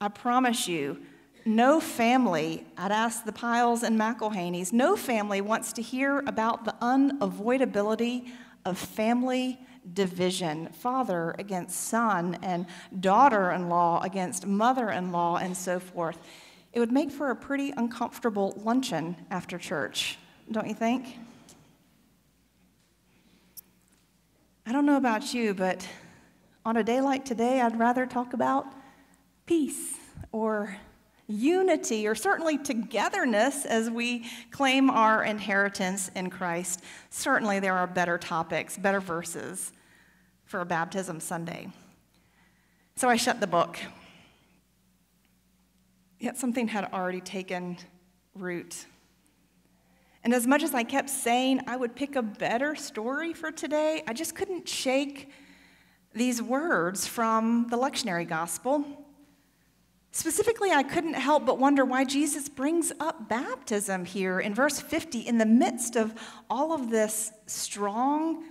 I 0.01 0.09
promise 0.09 0.67
you, 0.67 0.99
no 1.45 1.79
family, 1.79 2.65
I'd 2.77 2.91
ask 2.91 3.23
the 3.23 3.31
Piles 3.31 3.83
and 3.83 3.99
McElhaney's, 3.99 4.73
no 4.73 4.95
family 4.95 5.41
wants 5.41 5.71
to 5.73 5.81
hear 5.81 6.19
about 6.27 6.65
the 6.65 6.75
unavoidability 6.81 8.31
of 8.65 8.77
family 8.77 9.59
division 9.93 10.67
father 10.67 11.35
against 11.39 11.87
son, 11.87 12.37
and 12.41 12.65
daughter 12.99 13.51
in 13.51 13.69
law 13.69 14.01
against 14.01 14.45
mother 14.45 14.89
in 14.89 15.11
law, 15.11 15.37
and 15.37 15.55
so 15.55 15.79
forth. 15.79 16.17
It 16.73 16.79
would 16.79 16.91
make 16.91 17.11
for 17.11 17.31
a 17.31 17.35
pretty 17.35 17.73
uncomfortable 17.75 18.53
luncheon 18.63 19.15
after 19.29 19.57
church, 19.57 20.17
don't 20.51 20.67
you 20.67 20.75
think? 20.75 21.17
I 24.65 24.71
don't 24.71 24.85
know 24.85 24.97
about 24.97 25.33
you, 25.33 25.53
but 25.53 25.87
on 26.63 26.77
a 26.77 26.83
day 26.83 27.01
like 27.01 27.25
today, 27.25 27.59
I'd 27.59 27.77
rather 27.77 28.05
talk 28.05 28.33
about 28.33 28.65
peace 29.45 29.97
or 30.31 30.77
unity 31.31 32.07
or 32.07 32.15
certainly 32.15 32.57
togetherness 32.57 33.65
as 33.65 33.89
we 33.89 34.25
claim 34.51 34.89
our 34.89 35.23
inheritance 35.23 36.09
in 36.15 36.29
Christ. 36.29 36.81
Certainly, 37.09 37.59
there 37.59 37.75
are 37.75 37.87
better 37.87 38.17
topics, 38.17 38.77
better 38.77 38.99
verses 38.99 39.71
for 40.45 40.61
a 40.61 40.65
baptism 40.65 41.19
Sunday. 41.19 41.69
So 42.95 43.09
I 43.09 43.15
shut 43.15 43.39
the 43.39 43.47
book. 43.47 43.79
Yet 46.19 46.37
something 46.37 46.67
had 46.67 46.85
already 46.93 47.21
taken 47.21 47.77
root. 48.35 48.85
And 50.23 50.33
as 50.33 50.45
much 50.45 50.61
as 50.61 50.75
I 50.75 50.83
kept 50.83 51.09
saying 51.09 51.61
I 51.67 51.75
would 51.77 51.95
pick 51.95 52.15
a 52.15 52.21
better 52.21 52.75
story 52.75 53.33
for 53.33 53.51
today, 53.51 54.03
I 54.07 54.13
just 54.13 54.35
couldn't 54.35 54.69
shake 54.69 55.29
these 56.13 56.41
words 56.41 57.07
from 57.07 57.67
the 57.69 57.77
lectionary 57.77 58.27
gospel. 58.27 58.85
Specifically, 60.13 60.71
I 60.71 60.83
couldn't 60.83 61.13
help 61.13 61.45
but 61.45 61.57
wonder 61.57 61.85
why 61.85 62.03
Jesus 62.03 62.49
brings 62.49 62.91
up 62.99 63.29
baptism 63.29 64.03
here 64.03 64.41
in 64.41 64.53
verse 64.53 64.79
50 64.79 65.19
in 65.19 65.37
the 65.37 65.45
midst 65.45 65.95
of 65.95 66.13
all 66.49 66.73
of 66.73 66.89
this 66.89 67.31
strong, 67.47 68.43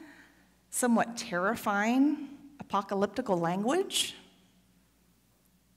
somewhat 0.71 1.19
terrifying, 1.19 2.29
apocalyptical 2.61 3.39
language. 3.39 4.15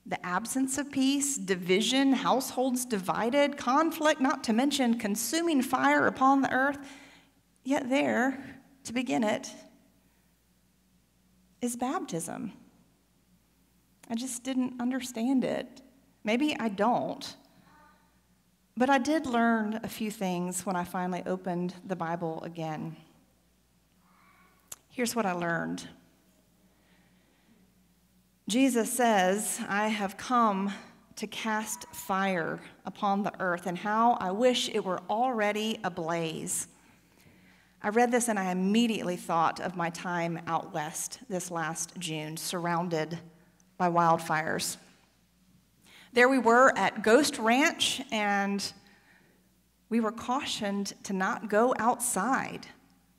The 0.06 0.26
absence 0.26 0.78
of 0.78 0.90
peace, 0.90 1.38
division, 1.38 2.14
households 2.14 2.86
divided, 2.86 3.58
conflict, 3.58 4.22
not 4.22 4.44
to 4.46 4.54
mention 4.54 4.98
consuming 4.98 5.62
fire 5.62 6.08
upon 6.08 6.42
the 6.42 6.52
earth. 6.54 6.78
Yet, 7.66 7.90
there, 7.90 8.62
to 8.86 8.94
begin 8.94 9.24
it, 9.24 9.50
is 11.62 11.76
baptism. 11.76 12.54
I 14.14 14.16
just 14.16 14.43
didn't 14.43 14.80
understand 14.80 15.43
it. 15.43 15.82
Maybe 16.24 16.55
I 16.59 16.70
don't. 16.70 17.36
But 18.78 18.91
I 18.91 18.99
did 18.99 19.26
learn 19.26 19.80
a 19.82 19.88
few 19.88 20.11
things 20.11 20.68
when 20.68 20.76
I 20.76 20.84
finally 20.84 21.24
opened 21.26 21.74
the 21.88 21.95
Bible 21.95 22.43
again. 22.43 22.95
Here's 24.88 25.16
what 25.16 25.26
I 25.26 25.32
learned 25.32 25.88
Jesus 28.47 28.93
says, 28.93 29.59
I 29.68 29.88
have 29.88 30.16
come 30.16 30.72
to 31.16 31.26
cast 31.26 31.88
fire 31.91 32.59
upon 32.86 33.24
the 33.24 33.34
earth, 33.39 33.66
and 33.66 33.80
how 33.80 34.14
I 34.20 34.30
wish 34.30 34.70
it 34.70 34.86
were 34.86 35.01
already 35.09 35.80
ablaze. 35.84 36.68
I 37.82 37.89
read 37.89 38.11
this 38.11 38.30
and 38.30 38.38
I 38.38 38.51
immediately 38.51 39.16
thought 39.16 39.59
of 39.59 39.76
my 39.76 39.89
time 39.89 40.39
out 40.45 40.72
west 40.72 41.18
this 41.30 41.49
last 41.49 41.97
June, 41.97 42.38
surrounded 42.38 43.18
by 43.78 43.90
wildfires. 43.90 44.78
There 46.14 46.30
we 46.30 46.38
were 46.38 46.72
at 46.78 47.04
Ghost 47.04 47.40
Ranch, 47.40 48.02
and 48.12 48.74
we 49.90 50.00
were 50.00 50.12
cautioned 50.12 50.94
to 51.04 51.14
not 51.14 51.50
go 51.50 51.74
outside 51.80 52.68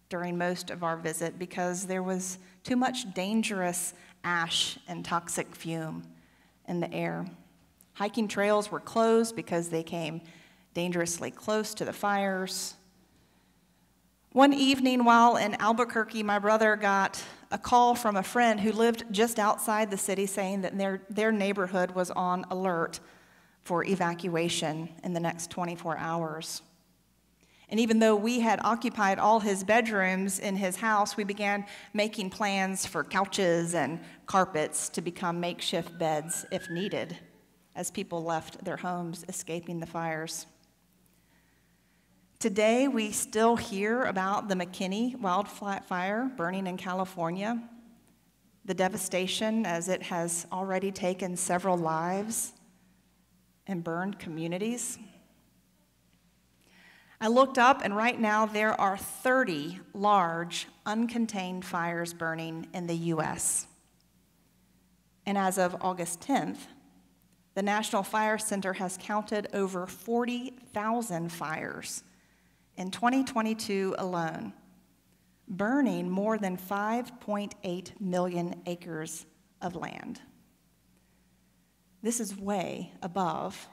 during 0.08 0.38
most 0.38 0.70
of 0.70 0.84
our 0.84 0.96
visit 0.96 1.38
because 1.38 1.86
there 1.86 2.02
was 2.02 2.38
too 2.62 2.76
much 2.76 3.12
dangerous 3.14 3.94
ash 4.22 4.78
and 4.86 5.04
toxic 5.04 5.54
fume 5.54 6.04
in 6.68 6.80
the 6.80 6.92
air. 6.92 7.26
Hiking 7.94 8.28
trails 8.28 8.70
were 8.70 8.80
closed 8.80 9.36
because 9.36 9.68
they 9.68 9.82
came 9.82 10.20
dangerously 10.72 11.30
close 11.30 11.74
to 11.74 11.84
the 11.84 11.92
fires. 11.92 12.74
One 14.32 14.52
evening 14.52 15.04
while 15.04 15.36
in 15.36 15.54
Albuquerque, 15.60 16.22
my 16.24 16.38
brother 16.38 16.74
got 16.74 17.22
a 17.54 17.58
call 17.58 17.94
from 17.94 18.16
a 18.16 18.22
friend 18.22 18.58
who 18.58 18.72
lived 18.72 19.04
just 19.12 19.38
outside 19.38 19.88
the 19.88 19.96
city 19.96 20.26
saying 20.26 20.62
that 20.62 20.76
their, 20.76 21.02
their 21.08 21.30
neighborhood 21.30 21.92
was 21.92 22.10
on 22.10 22.44
alert 22.50 22.98
for 23.62 23.84
evacuation 23.84 24.88
in 25.04 25.12
the 25.12 25.20
next 25.20 25.52
24 25.52 25.96
hours. 25.96 26.62
And 27.68 27.78
even 27.78 28.00
though 28.00 28.16
we 28.16 28.40
had 28.40 28.58
occupied 28.64 29.20
all 29.20 29.38
his 29.38 29.62
bedrooms 29.62 30.40
in 30.40 30.56
his 30.56 30.74
house, 30.74 31.16
we 31.16 31.22
began 31.22 31.64
making 31.92 32.30
plans 32.30 32.86
for 32.86 33.04
couches 33.04 33.76
and 33.76 34.00
carpets 34.26 34.88
to 34.88 35.00
become 35.00 35.38
makeshift 35.38 35.96
beds 35.96 36.44
if 36.50 36.68
needed 36.70 37.16
as 37.76 37.88
people 37.88 38.24
left 38.24 38.64
their 38.64 38.76
homes 38.76 39.24
escaping 39.28 39.78
the 39.78 39.86
fires. 39.86 40.46
Today, 42.44 42.88
we 42.88 43.10
still 43.10 43.56
hear 43.56 44.02
about 44.02 44.48
the 44.48 44.54
McKinney 44.54 45.18
wildfire 45.18 46.30
burning 46.36 46.66
in 46.66 46.76
California, 46.76 47.58
the 48.66 48.74
devastation 48.74 49.64
as 49.64 49.88
it 49.88 50.02
has 50.02 50.46
already 50.52 50.92
taken 50.92 51.38
several 51.38 51.78
lives 51.78 52.52
and 53.66 53.82
burned 53.82 54.18
communities. 54.18 54.98
I 57.18 57.28
looked 57.28 57.56
up, 57.56 57.80
and 57.82 57.96
right 57.96 58.20
now 58.20 58.44
there 58.44 58.78
are 58.78 58.98
30 58.98 59.80
large, 59.94 60.68
uncontained 60.84 61.64
fires 61.64 62.12
burning 62.12 62.68
in 62.74 62.86
the 62.86 62.96
U.S. 63.14 63.66
And 65.24 65.38
as 65.38 65.56
of 65.56 65.78
August 65.80 66.20
10th, 66.20 66.58
the 67.54 67.62
National 67.62 68.02
Fire 68.02 68.36
Center 68.36 68.74
has 68.74 68.98
counted 69.00 69.48
over 69.54 69.86
40,000 69.86 71.32
fires 71.32 72.02
in 72.76 72.90
2022 72.90 73.94
alone, 73.98 74.52
burning 75.48 76.10
more 76.10 76.38
than 76.38 76.56
5.8 76.56 78.00
million 78.00 78.62
acres 78.66 79.26
of 79.60 79.76
land. 79.76 80.20
This 82.02 82.20
is 82.20 82.36
way 82.36 82.92
above 83.02 83.68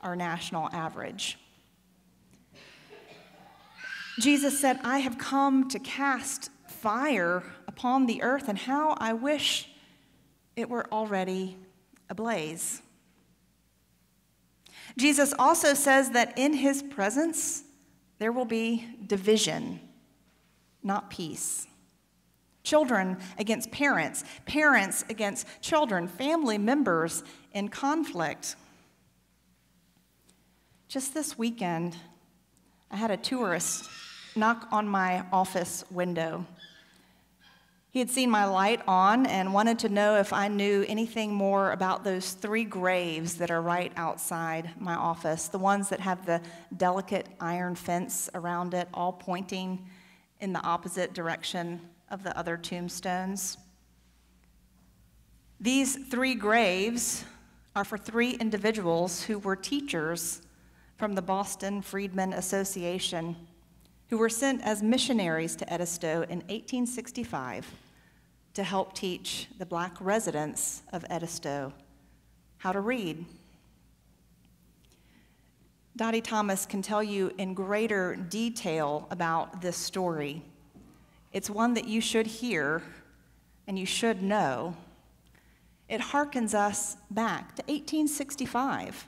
our 0.00 0.16
national 0.16 0.68
average. 0.72 1.38
Jesus 4.20 4.58
said, 4.60 4.78
I 4.84 4.98
have 4.98 5.18
come 5.18 5.68
to 5.70 5.78
cast 5.78 6.50
fire 6.68 7.42
upon 7.66 8.06
the 8.06 8.22
earth, 8.22 8.48
and 8.48 8.56
how 8.56 8.94
I 8.98 9.12
wish 9.12 9.68
it 10.54 10.68
were 10.68 10.86
already 10.92 11.56
ablaze. 12.08 12.80
Jesus 14.96 15.34
also 15.38 15.74
says 15.74 16.10
that 16.10 16.38
in 16.38 16.52
his 16.52 16.82
presence, 16.82 17.63
there 18.24 18.32
will 18.32 18.46
be 18.46 18.88
division, 19.06 19.78
not 20.82 21.10
peace. 21.10 21.66
Children 22.62 23.18
against 23.36 23.70
parents, 23.70 24.24
parents 24.46 25.04
against 25.10 25.46
children, 25.60 26.08
family 26.08 26.56
members 26.56 27.22
in 27.52 27.68
conflict. 27.68 28.56
Just 30.88 31.12
this 31.12 31.36
weekend, 31.36 31.98
I 32.90 32.96
had 32.96 33.10
a 33.10 33.18
tourist 33.18 33.90
knock 34.34 34.68
on 34.72 34.88
my 34.88 35.26
office 35.30 35.84
window. 35.90 36.46
He 37.94 38.00
had 38.00 38.10
seen 38.10 38.28
my 38.28 38.44
light 38.44 38.80
on 38.88 39.24
and 39.24 39.54
wanted 39.54 39.78
to 39.78 39.88
know 39.88 40.16
if 40.16 40.32
I 40.32 40.48
knew 40.48 40.84
anything 40.88 41.32
more 41.32 41.70
about 41.70 42.02
those 42.02 42.32
three 42.32 42.64
graves 42.64 43.34
that 43.36 43.52
are 43.52 43.62
right 43.62 43.92
outside 43.94 44.70
my 44.80 44.96
office, 44.96 45.46
the 45.46 45.60
ones 45.60 45.90
that 45.90 46.00
have 46.00 46.26
the 46.26 46.40
delicate 46.76 47.28
iron 47.38 47.76
fence 47.76 48.28
around 48.34 48.74
it, 48.74 48.88
all 48.92 49.12
pointing 49.12 49.86
in 50.40 50.52
the 50.52 50.60
opposite 50.62 51.14
direction 51.14 51.80
of 52.10 52.24
the 52.24 52.36
other 52.36 52.56
tombstones. 52.56 53.58
These 55.60 56.08
three 56.08 56.34
graves 56.34 57.24
are 57.76 57.84
for 57.84 57.96
three 57.96 58.32
individuals 58.32 59.22
who 59.22 59.38
were 59.38 59.54
teachers 59.54 60.42
from 60.96 61.14
the 61.14 61.22
Boston 61.22 61.80
Freedmen 61.80 62.32
Association, 62.32 63.36
who 64.08 64.18
were 64.18 64.28
sent 64.28 64.62
as 64.62 64.82
missionaries 64.82 65.54
to 65.54 65.72
Edisto 65.72 66.22
in 66.22 66.40
1865 66.48 67.83
to 68.54 68.62
help 68.62 68.94
teach 68.94 69.48
the 69.58 69.66
black 69.66 69.96
residents 70.00 70.82
of 70.92 71.04
Edisto 71.10 71.72
how 72.58 72.72
to 72.72 72.80
read. 72.80 73.24
Dottie 75.96 76.22
Thomas 76.22 76.64
can 76.64 76.80
tell 76.80 77.02
you 77.02 77.32
in 77.36 77.54
greater 77.54 78.16
detail 78.16 79.06
about 79.10 79.60
this 79.60 79.76
story. 79.76 80.42
It's 81.32 81.50
one 81.50 81.74
that 81.74 81.86
you 81.86 82.00
should 82.00 82.26
hear 82.26 82.82
and 83.66 83.78
you 83.78 83.86
should 83.86 84.22
know. 84.22 84.76
It 85.88 86.00
harkens 86.00 86.54
us 86.54 86.96
back 87.10 87.56
to 87.56 87.62
1865, 87.62 89.06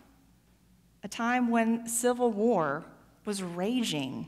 a 1.03 1.09
time 1.09 1.49
when 1.49 1.89
civil 1.89 2.31
war 2.31 2.85
was 3.25 3.43
raging 3.43 4.27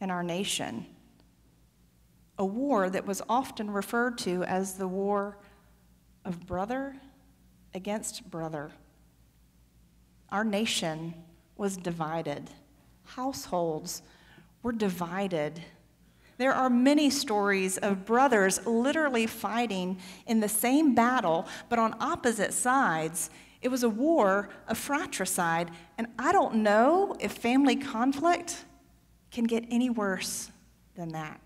in 0.00 0.10
our 0.10 0.22
nation 0.22 0.86
a 2.40 2.44
war 2.44 2.88
that 2.88 3.06
was 3.06 3.20
often 3.28 3.70
referred 3.70 4.16
to 4.16 4.42
as 4.44 4.74
the 4.74 4.88
war 4.88 5.36
of 6.24 6.46
brother 6.46 6.96
against 7.74 8.30
brother. 8.30 8.70
Our 10.30 10.42
nation 10.42 11.14
was 11.58 11.76
divided, 11.76 12.48
households 13.04 14.02
were 14.62 14.72
divided. 14.72 15.60
There 16.38 16.54
are 16.54 16.70
many 16.70 17.10
stories 17.10 17.76
of 17.76 18.06
brothers 18.06 18.66
literally 18.66 19.26
fighting 19.26 19.98
in 20.26 20.40
the 20.40 20.48
same 20.48 20.94
battle, 20.94 21.46
but 21.68 21.78
on 21.78 21.94
opposite 22.00 22.54
sides 22.54 23.28
It 23.62 23.68
was 23.68 23.82
a 23.82 23.88
war 23.88 24.48
of 24.68 24.78
fratricide, 24.78 25.70
and 25.98 26.06
I 26.18 26.32
don't 26.32 26.56
know 26.56 27.14
if 27.20 27.32
family 27.32 27.76
conflict 27.76 28.64
can 29.30 29.44
get 29.44 29.64
any 29.70 29.90
worse 29.90 30.50
than 30.94 31.10
that. 31.10 31.40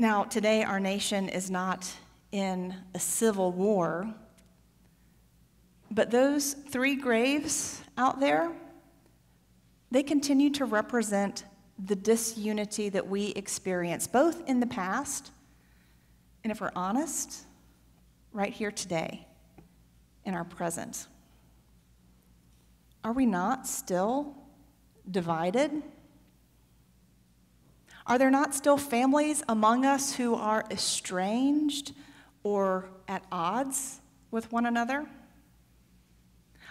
Now, 0.00 0.24
today, 0.24 0.62
our 0.62 0.80
nation 0.80 1.28
is 1.28 1.50
not 1.50 1.86
in 2.32 2.74
a 2.94 2.98
civil 2.98 3.52
war, 3.52 4.10
but 5.90 6.10
those 6.10 6.54
three 6.54 6.96
graves 6.96 7.82
out 7.98 8.18
there, 8.18 8.50
they 9.90 10.02
continue 10.02 10.48
to 10.52 10.64
represent 10.64 11.44
the 11.78 11.94
disunity 11.94 12.88
that 12.88 13.08
we 13.08 13.26
experience, 13.32 14.06
both 14.06 14.48
in 14.48 14.58
the 14.58 14.66
past 14.66 15.32
and, 16.44 16.50
if 16.50 16.62
we're 16.62 16.72
honest, 16.74 17.42
right 18.32 18.54
here 18.54 18.70
today 18.70 19.26
in 20.24 20.32
our 20.32 20.44
present. 20.44 21.08
Are 23.04 23.12
we 23.12 23.26
not 23.26 23.66
still 23.66 24.34
divided? 25.10 25.82
Are 28.10 28.18
there 28.18 28.28
not 28.28 28.56
still 28.56 28.76
families 28.76 29.44
among 29.48 29.86
us 29.86 30.14
who 30.14 30.34
are 30.34 30.64
estranged 30.68 31.92
or 32.42 32.88
at 33.06 33.22
odds 33.30 34.00
with 34.32 34.50
one 34.50 34.66
another? 34.66 35.06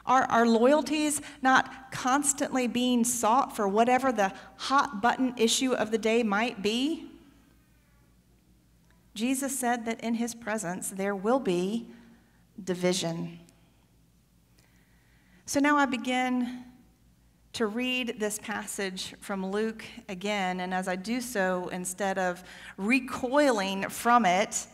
Are 0.05 0.23
our 0.23 0.45
loyalties 0.45 1.21
not 1.41 1.93
constantly 1.93 2.67
being 2.67 3.05
sought 3.05 3.55
for 3.55 3.69
whatever 3.69 4.11
the 4.11 4.33
hot 4.57 5.01
button 5.01 5.33
issue 5.37 5.71
of 5.71 5.91
the 5.91 5.97
day 5.97 6.23
might 6.23 6.61
be? 6.61 7.09
Jesus 9.15 9.57
said 9.57 9.85
that 9.85 10.01
in 10.01 10.15
his 10.15 10.35
presence 10.35 10.89
there 10.89 11.15
will 11.15 11.39
be 11.39 11.87
division. 12.61 13.39
So 15.45 15.61
now 15.61 15.77
I 15.77 15.85
begin 15.85 16.65
to 17.53 17.67
read 17.67 18.19
this 18.19 18.39
passage 18.39 19.15
from 19.19 19.45
Luke 19.45 19.83
again, 20.07 20.59
and 20.59 20.73
as 20.73 20.87
I 20.87 20.95
do 20.95 21.19
so, 21.19 21.69
instead 21.69 22.17
of 22.17 22.43
recoiling 22.77 23.89
from 23.89 24.25
it, 24.25 24.67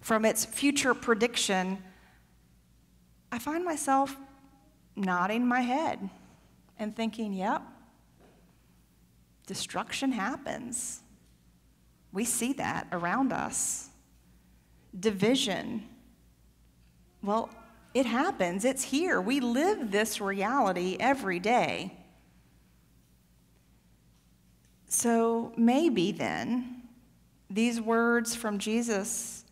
from 0.00 0.24
its 0.24 0.44
future 0.44 0.94
prediction, 0.94 1.82
I 3.30 3.38
find 3.38 3.64
myself 3.64 4.16
nodding 4.96 5.46
my 5.46 5.60
head 5.60 6.10
and 6.78 6.94
thinking, 6.94 7.32
yep, 7.32 7.62
destruction 9.46 10.12
happens. 10.12 11.00
We 12.12 12.24
see 12.24 12.52
that 12.54 12.88
around 12.90 13.32
us. 13.32 13.90
Division. 14.98 15.84
Well, 17.22 17.50
it 17.94 18.06
happens, 18.06 18.64
it's 18.64 18.82
here. 18.82 19.20
We 19.20 19.40
live 19.40 19.90
this 19.90 20.20
reality 20.20 20.96
every 21.00 21.38
day. 21.38 21.97
So 24.88 25.52
maybe 25.56 26.12
then, 26.12 26.82
these 27.50 27.80
words 27.80 28.34
from 28.34 28.58
Jesus 28.58 29.44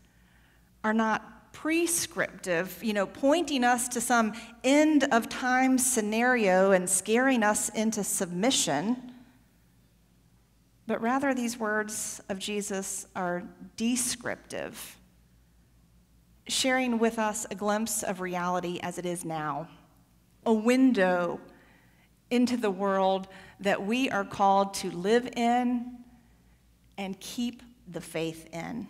are 0.83 0.95
not 0.95 1.53
prescriptive, 1.53 2.83
you 2.83 2.93
know, 2.93 3.07
pointing 3.07 3.65
us 3.65 3.89
to 3.89 4.01
some 4.01 4.33
end 4.65 5.05
of 5.13 5.29
time 5.29 5.79
scenario 5.79 6.73
and 6.73 6.89
scaring 6.89 7.43
us 7.43 7.69
into 7.71 8.05
submission. 8.05 9.13
But 10.87 11.01
rather, 11.01 11.35
these 11.35 11.59
words 11.59 12.21
of 12.29 12.39
Jesus 12.39 13.07
are 13.17 13.43
descriptive, 13.77 14.97
sharing 16.47 16.99
with 16.99 17.19
us 17.19 17.47
a 17.51 17.55
glimpse 17.55 18.03
of 18.03 18.21
reality 18.21 18.79
as 18.83 18.99
it 18.99 19.05
is 19.05 19.25
now, 19.25 19.69
a 20.45 20.53
window 20.53 21.41
into 22.31 22.57
the 22.57 22.71
world 22.71 23.29
that 23.61 23.85
we 23.85 24.11
are 24.11 24.25
called 24.25 24.75
to 24.75 24.91
live 24.91 25.29
in 25.37 25.99
and 26.99 27.19
keep 27.21 27.63
the 27.89 28.01
faith 28.01 28.49
in. 28.53 28.87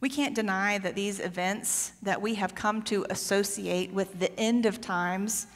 We 0.00 0.08
can't 0.10 0.34
deny 0.34 0.76
that 0.78 0.94
these 0.94 1.18
events 1.18 1.92
that 2.02 2.20
we 2.20 2.34
have 2.34 2.54
come 2.54 2.82
to 2.82 3.06
associate 3.08 3.92
with 3.92 4.18
the 4.18 4.38
end 4.38 4.66
of 4.66 4.80
times 4.80 5.46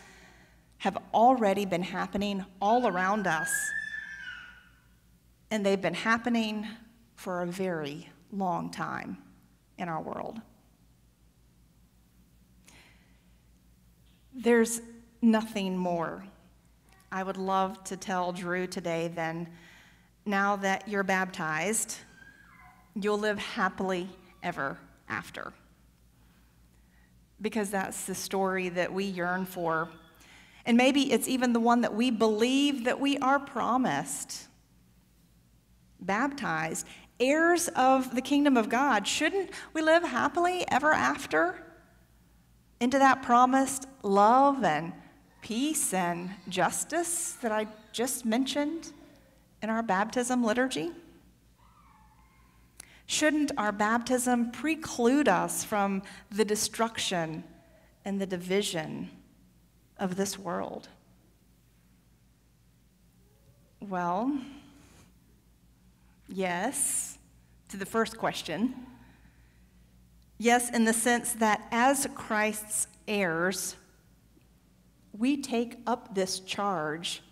have 0.78 0.96
already 1.12 1.66
been 1.66 1.82
happening 1.82 2.44
all 2.62 2.86
around 2.86 3.26
us. 3.26 3.50
And 5.50 5.66
they've 5.66 5.80
been 5.80 5.94
happening 5.94 6.66
for 7.16 7.42
a 7.42 7.46
very 7.46 8.08
long 8.32 8.70
time 8.70 9.18
in 9.76 9.88
our 9.88 10.00
world. 10.00 10.40
There's 14.32 14.80
nothing 15.20 15.76
more 15.76 16.24
I 17.10 17.22
would 17.22 17.38
love 17.38 17.82
to 17.84 17.96
tell 17.96 18.32
Drew 18.32 18.66
today 18.66 19.08
then, 19.08 19.48
now 20.26 20.56
that 20.56 20.86
you're 20.86 21.02
baptized, 21.02 21.96
you'll 22.94 23.18
live 23.18 23.38
happily 23.38 24.08
ever 24.42 24.78
after. 25.08 25.52
Because 27.40 27.70
that's 27.70 28.04
the 28.04 28.14
story 28.14 28.68
that 28.68 28.92
we 28.92 29.04
yearn 29.04 29.46
for. 29.46 29.88
And 30.66 30.76
maybe 30.76 31.10
it's 31.12 31.28
even 31.28 31.54
the 31.54 31.60
one 31.60 31.80
that 31.80 31.94
we 31.94 32.10
believe 32.10 32.84
that 32.84 33.00
we 33.00 33.16
are 33.18 33.38
promised. 33.38 34.48
Baptized, 36.00 36.86
heirs 37.18 37.68
of 37.68 38.14
the 38.14 38.20
kingdom 38.20 38.58
of 38.58 38.68
God. 38.68 39.06
Shouldn't 39.06 39.50
we 39.72 39.80
live 39.80 40.02
happily 40.02 40.66
ever 40.68 40.92
after? 40.92 41.64
Into 42.80 42.98
that 42.98 43.22
promised 43.22 43.86
love 44.02 44.62
and 44.62 44.92
peace 45.48 45.94
and 45.94 46.28
justice 46.50 47.38
that 47.40 47.50
I 47.50 47.66
just 47.90 48.26
mentioned 48.26 48.92
in 49.62 49.70
our 49.70 49.82
baptism 49.82 50.44
liturgy? 50.44 50.90
Shouldn't 53.06 53.52
our 53.56 53.72
baptism 53.72 54.50
preclude 54.50 55.26
us 55.26 55.64
from 55.64 56.02
the 56.30 56.44
destruction 56.44 57.44
and 58.04 58.20
the 58.20 58.26
division 58.26 59.08
of 59.98 60.16
this 60.16 60.38
world? 60.38 60.90
Well, 63.80 64.38
yes, 66.28 67.16
to 67.70 67.78
the 67.78 67.86
first 67.86 68.18
question. 68.18 68.74
Yes, 70.36 70.68
in 70.68 70.84
the 70.84 70.92
sense 70.92 71.32
that 71.32 71.66
as 71.70 72.06
Christ's 72.14 72.86
heirs, 73.08 73.76
we 75.18 75.36
take 75.36 75.76
up 75.86 76.14
this 76.14 76.40
charge 76.40 77.22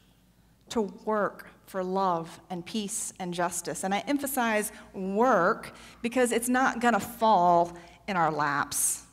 to 0.71 0.83
work 1.05 1.49
for 1.67 1.83
love 1.83 2.41
and 2.51 2.67
peace 2.67 3.13
and 3.19 3.33
justice. 3.33 3.85
And 3.85 3.95
I 3.95 4.01
emphasize 4.01 4.73
work 4.93 5.73
because 6.03 6.33
it's 6.33 6.49
not 6.49 6.81
going 6.81 6.95
to 6.95 7.01
fall 7.01 7.77
in 8.09 8.17
our 8.17 8.31
laps. 8.31 9.05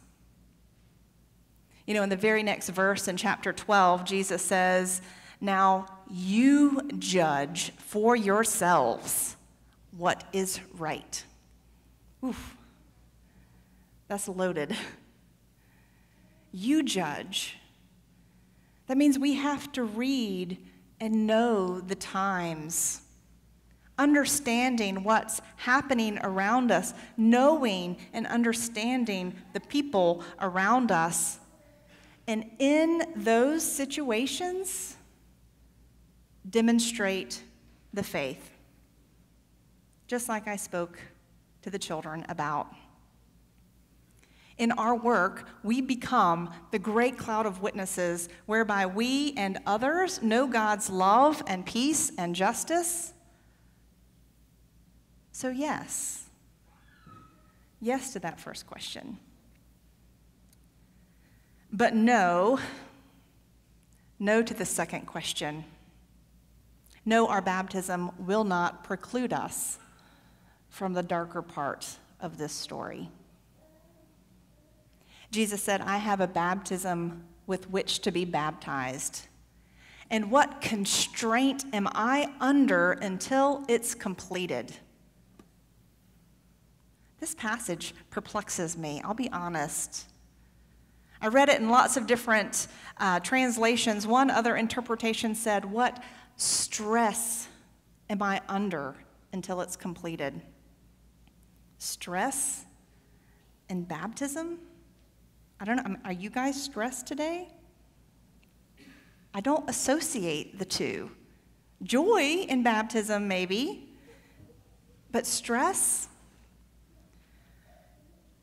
You 1.85 1.93
know, 1.93 2.03
in 2.03 2.09
the 2.09 2.15
very 2.15 2.43
next 2.43 2.69
verse 2.69 3.07
in 3.07 3.17
chapter 3.17 3.53
12, 3.53 4.05
Jesus 4.05 4.41
says, 4.41 5.01
Now 5.39 5.85
you 6.09 6.81
judge 6.97 7.71
for 7.77 8.15
yourselves 8.15 9.35
what 9.91 10.23
is 10.33 10.59
right. 10.77 11.23
Oof, 12.23 12.55
that's 14.07 14.27
loaded. 14.27 14.75
You 16.51 16.83
judge 16.83 17.57
that 18.93 18.97
means 18.97 19.17
we 19.17 19.33
have 19.33 19.71
to 19.71 19.83
read 19.83 20.55
and 20.99 21.25
know 21.25 21.81
the 21.81 21.95
times, 21.95 23.01
understanding 23.97 25.03
what's 25.03 25.41
happening 25.55 26.19
around 26.21 26.69
us, 26.71 26.93
knowing 27.17 27.97
and 28.13 28.27
understanding 28.27 29.33
the 29.53 29.59
people 29.61 30.23
around 30.39 30.91
us. 30.91 31.39
And 32.27 32.51
in 32.59 33.01
those 33.15 33.63
situations, 33.63 34.95
demonstrate 36.47 37.41
the 37.95 38.03
faith, 38.03 38.51
just 40.05 40.29
like 40.29 40.47
I 40.47 40.55
spoke 40.55 40.99
to 41.63 41.71
the 41.71 41.79
children 41.79 42.27
about. 42.29 42.67
In 44.63 44.71
our 44.71 44.95
work, 44.95 45.45
we 45.61 45.81
become 45.81 46.49
the 46.71 46.79
great 46.79 47.17
cloud 47.17 47.45
of 47.45 47.61
witnesses 47.61 48.29
whereby 48.45 48.85
we 48.85 49.33
and 49.33 49.57
others 49.65 50.21
know 50.21 50.47
God's 50.47 50.89
love 50.89 51.43
and 51.47 51.65
peace 51.65 52.13
and 52.17 52.33
justice. 52.33 53.11
So, 55.33 55.49
yes. 55.49 56.29
Yes 57.81 58.13
to 58.13 58.19
that 58.19 58.39
first 58.39 58.65
question. 58.65 59.17
But 61.69 61.93
no, 61.93 62.57
no 64.17 64.41
to 64.43 64.53
the 64.53 64.63
second 64.63 65.07
question. 65.07 65.65
No, 67.03 67.27
our 67.27 67.41
baptism 67.41 68.11
will 68.17 68.45
not 68.45 68.85
preclude 68.85 69.33
us 69.33 69.77
from 70.69 70.93
the 70.93 71.03
darker 71.03 71.41
part 71.41 71.97
of 72.21 72.37
this 72.37 72.53
story. 72.53 73.09
Jesus 75.33 75.63
said, 75.63 75.81
I 75.81 75.97
have 75.97 76.21
a 76.21 76.27
baptism 76.27 77.23
with 77.47 77.67
which 77.71 77.99
to 78.01 78.11
be 78.11 78.23
baptized. 78.23 79.27
And 80.11 80.29
what 80.29 80.61
constraint 80.61 81.65
am 81.73 81.87
I 81.91 82.31
under 82.39 82.91
until 82.91 83.65
it's 83.67 83.95
completed? 83.95 84.71
This 87.19 87.33
passage 87.33 87.95
perplexes 88.11 88.77
me, 88.77 89.01
I'll 89.03 89.15
be 89.15 89.31
honest. 89.31 90.05
I 91.19 91.29
read 91.29 91.49
it 91.49 91.59
in 91.59 91.69
lots 91.69 91.97
of 91.97 92.05
different 92.05 92.67
uh, 92.97 93.19
translations. 93.21 94.05
One 94.05 94.29
other 94.29 94.55
interpretation 94.55 95.33
said, 95.33 95.65
What 95.65 96.03
stress 96.35 97.47
am 98.07 98.21
I 98.21 98.39
under 98.47 98.95
until 99.31 99.61
it's 99.61 99.75
completed? 99.75 100.43
Stress 101.79 102.65
and 103.67 103.87
baptism? 103.87 104.59
I 105.59 105.65
don't 105.65 105.77
know. 105.77 105.95
Are 106.05 106.11
you 106.11 106.29
guys 106.29 106.61
stressed 106.61 107.07
today? 107.07 107.47
I 109.33 109.41
don't 109.41 109.67
associate 109.69 110.59
the 110.59 110.65
two. 110.65 111.11
Joy 111.81 112.45
in 112.47 112.63
baptism, 112.63 113.27
maybe, 113.27 113.89
but 115.11 115.25
stress? 115.25 116.07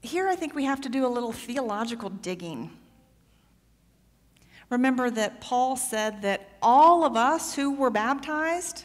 Here, 0.03 0.29
I 0.29 0.35
think 0.35 0.55
we 0.55 0.65
have 0.65 0.81
to 0.83 0.89
do 0.89 1.07
a 1.07 1.09
little 1.09 1.33
theological 1.33 2.11
digging. 2.11 2.71
Remember 4.71 5.11
that 5.11 5.41
Paul 5.41 5.77
said 5.77 6.23
that 6.23 6.49
all 6.63 7.05
of 7.05 7.17
us 7.17 7.55
who 7.55 7.75
were 7.75 7.91
baptized 7.91 8.85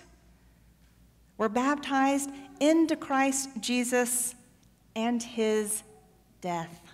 were 1.38 1.50
baptized 1.50 2.30
into 2.60 2.96
Christ 2.96 3.50
Jesus 3.60 4.36
and 4.96 5.22
his 5.22 5.84
death. 6.42 6.85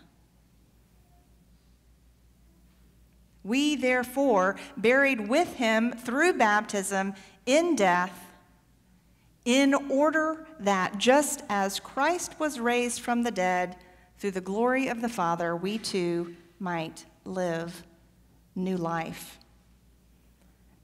We, 3.43 3.75
therefore, 3.75 4.55
buried 4.77 5.27
with 5.27 5.55
him 5.55 5.93
through 5.93 6.33
baptism 6.33 7.13
in 7.45 7.75
death, 7.75 8.27
in 9.45 9.73
order 9.89 10.45
that 10.59 10.99
just 10.99 11.43
as 11.49 11.79
Christ 11.79 12.39
was 12.39 12.59
raised 12.59 13.01
from 13.01 13.23
the 13.23 13.31
dead 13.31 13.75
through 14.19 14.31
the 14.31 14.41
glory 14.41 14.87
of 14.87 15.01
the 15.01 15.09
Father, 15.09 15.55
we 15.55 15.79
too 15.79 16.35
might 16.59 17.05
live 17.25 17.83
new 18.55 18.77
life. 18.77 19.39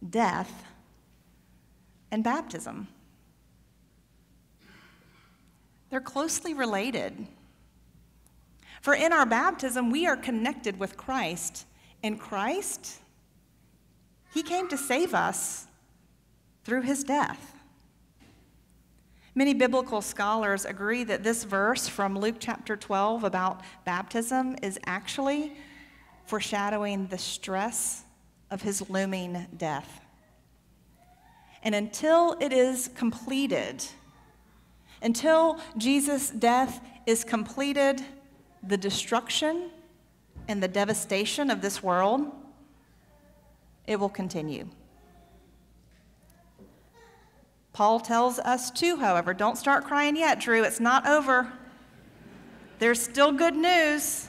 Death 0.07 0.65
and 2.09 2.23
baptism. 2.23 2.87
They're 5.89 6.01
closely 6.01 6.53
related. 6.53 7.27
For 8.81 8.95
in 8.95 9.13
our 9.13 9.25
baptism, 9.25 9.91
we 9.91 10.07
are 10.07 10.17
connected 10.17 10.79
with 10.79 10.97
Christ 10.97 11.65
in 12.07 12.17
Christ, 12.17 12.99
He 14.33 14.41
came 14.41 14.67
to 14.69 14.77
save 14.77 15.13
us 15.13 15.67
through 16.63 16.81
His 16.81 17.03
death. 17.03 17.53
Many 19.35 19.53
biblical 19.53 20.01
scholars 20.01 20.65
agree 20.65 21.03
that 21.03 21.23
this 21.23 21.43
verse 21.43 21.87
from 21.87 22.17
Luke 22.17 22.37
chapter 22.39 22.75
12 22.75 23.23
about 23.23 23.61
baptism 23.85 24.55
is 24.63 24.79
actually 24.87 25.55
foreshadowing 26.25 27.05
the 27.05 27.19
stress 27.19 28.03
of 28.49 28.63
his 28.63 28.89
looming 28.89 29.45
death. 29.55 30.01
And 31.61 31.75
until 31.75 32.35
it 32.39 32.51
is 32.51 32.89
completed, 32.95 33.83
until 35.03 35.59
Jesus' 35.77 36.31
death 36.31 36.81
is 37.05 37.23
completed, 37.23 38.01
the 38.63 38.77
destruction 38.77 39.69
and 40.47 40.61
the 40.61 40.67
devastation 40.67 41.49
of 41.49 41.61
this 41.61 41.83
world, 41.83 42.21
it 43.85 43.99
will 43.99 44.09
continue. 44.09 44.67
Paul 47.73 47.99
tells 47.99 48.39
us 48.39 48.71
too, 48.71 48.97
however, 48.97 49.33
don't 49.33 49.57
start 49.57 49.83
crying 49.83 50.15
yet, 50.15 50.39
Drew. 50.39 50.63
It's 50.63 50.79
not 50.79 51.07
over. 51.07 51.51
There's 52.79 53.01
still 53.01 53.31
good 53.31 53.55
news. 53.55 54.27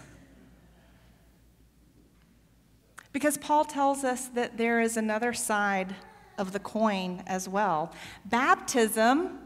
Because 3.12 3.39
Paul 3.39 3.64
tells 3.64 4.05
us 4.05 4.29
that 4.29 4.59
there 4.59 4.81
is 4.81 4.97
another 4.97 5.33
side 5.33 5.95
of 6.37 6.53
the 6.53 6.61
coin 6.61 7.23
as 7.27 7.49
well 7.49 7.93
baptism 8.27 9.39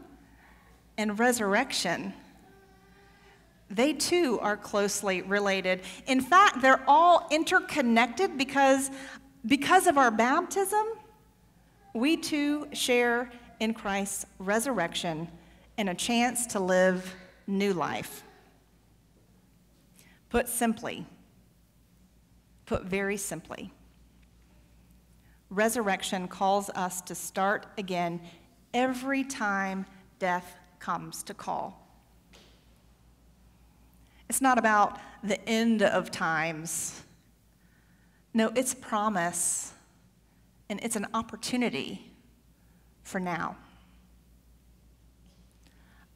and 0.97 1.17
resurrection 1.17 2.13
they 3.73 3.93
too 3.93 4.39
are 4.41 4.55
closely 4.55 5.21
related. 5.23 5.81
In 6.05 6.21
fact, 6.21 6.61
they're 6.61 6.83
all 6.87 7.27
interconnected 7.31 8.37
because, 8.37 8.91
because 9.45 9.87
of 9.87 9.97
our 9.97 10.11
baptism, 10.11 10.85
we 11.93 12.17
too 12.17 12.67
share 12.73 13.31
in 13.59 13.73
Christ's 13.73 14.25
resurrection 14.39 15.27
and 15.77 15.89
a 15.89 15.95
chance 15.95 16.45
to 16.47 16.59
live 16.59 17.15
new 17.47 17.73
life. 17.73 18.23
Put 20.29 20.47
simply, 20.47 21.05
put 22.65 22.83
very 22.85 23.17
simply, 23.17 23.71
resurrection 25.49 26.27
calls 26.27 26.69
us 26.71 27.01
to 27.01 27.15
start 27.15 27.67
again 27.77 28.21
every 28.73 29.23
time 29.23 29.85
death 30.19 30.55
comes 30.79 31.23
to 31.23 31.33
call. 31.33 31.82
It's 34.33 34.41
not 34.41 34.57
about 34.57 34.99
the 35.23 35.39
end 35.47 35.83
of 35.83 36.09
times. 36.09 37.03
No, 38.33 38.51
it's 38.55 38.73
promise, 38.73 39.73
and 40.71 40.79
it's 40.83 40.95
an 40.95 41.05
opportunity 41.13 42.11
for 43.03 43.19
now. 43.19 43.57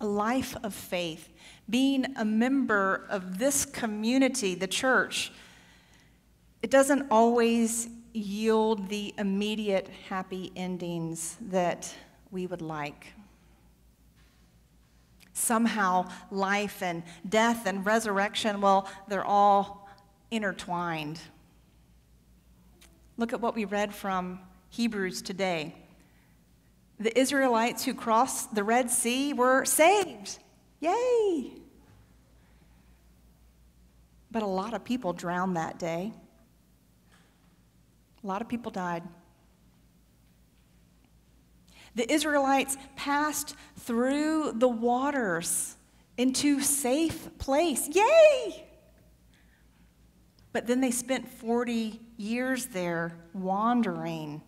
A 0.01 0.07
life 0.07 0.57
of 0.63 0.73
faith, 0.73 1.29
being 1.69 2.07
a 2.17 2.25
member 2.25 3.05
of 3.07 3.37
this 3.37 3.65
community, 3.65 4.55
the 4.55 4.65
church, 4.65 5.31
it 6.63 6.71
doesn't 6.71 7.05
always 7.11 7.87
yield 8.13 8.89
the 8.89 9.13
immediate 9.19 9.89
happy 10.09 10.51
endings 10.55 11.37
that 11.39 11.93
we 12.31 12.47
would 12.47 12.63
like 12.63 13.13
somehow 15.37 16.09
life 16.31 16.81
and 16.81 17.03
death 17.27 17.65
and 17.65 17.85
resurrection, 17.85 18.59
well, 18.59 18.89
they're 19.07 19.25
all 19.25 19.87
intertwined. 20.31 21.19
Look 23.17 23.33
at 23.33 23.41
what 23.41 23.55
we 23.55 23.65
read 23.65 23.93
from 23.93 24.39
Hebrews 24.69 25.21
today. 25.21 25.75
The 26.99 27.17
Israelites 27.17 27.85
who 27.85 27.93
crossed 27.93 28.55
the 28.55 28.63
Red 28.63 28.89
Sea 28.89 29.33
were 29.33 29.65
saved. 29.65 30.39
Yay! 30.79 31.51
But 34.31 34.43
a 34.43 34.47
lot 34.47 34.73
of 34.73 34.83
people 34.83 35.13
drowned 35.13 35.55
that 35.55 35.79
day. 35.79 36.11
A 38.23 38.27
lot 38.27 38.41
of 38.41 38.47
people 38.47 38.71
died. 38.71 39.03
The 41.97 42.13
Israelites 42.13 42.77
passed 42.95 43.55
through 43.79 44.51
the 44.53 44.67
waters 44.67 45.75
into 46.15 46.61
safe 46.61 47.35
place. 47.39 47.89
Yay! 47.91 48.67
But 50.53 50.67
then 50.67 50.79
they 50.79 50.91
spent 50.91 51.27
40 51.27 51.99
years 52.17 52.67
there 52.67 53.17
wandering. 53.33 54.43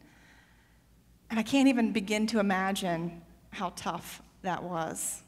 And 1.31 1.39
I 1.39 1.43
can't 1.43 1.67
even 1.67 1.91
begin 1.91 2.27
to 2.27 2.39
imagine 2.39 3.23
how 3.49 3.73
tough 3.75 4.21
that 4.43 4.61
was. 4.61 5.23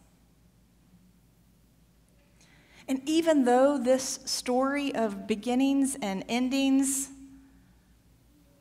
And 2.88 3.01
even 3.09 3.45
though 3.45 3.80
this 3.80 4.19
story 4.26 4.93
of 4.93 5.26
beginnings 5.26 5.97
and 6.03 6.24
endings, 6.30 7.09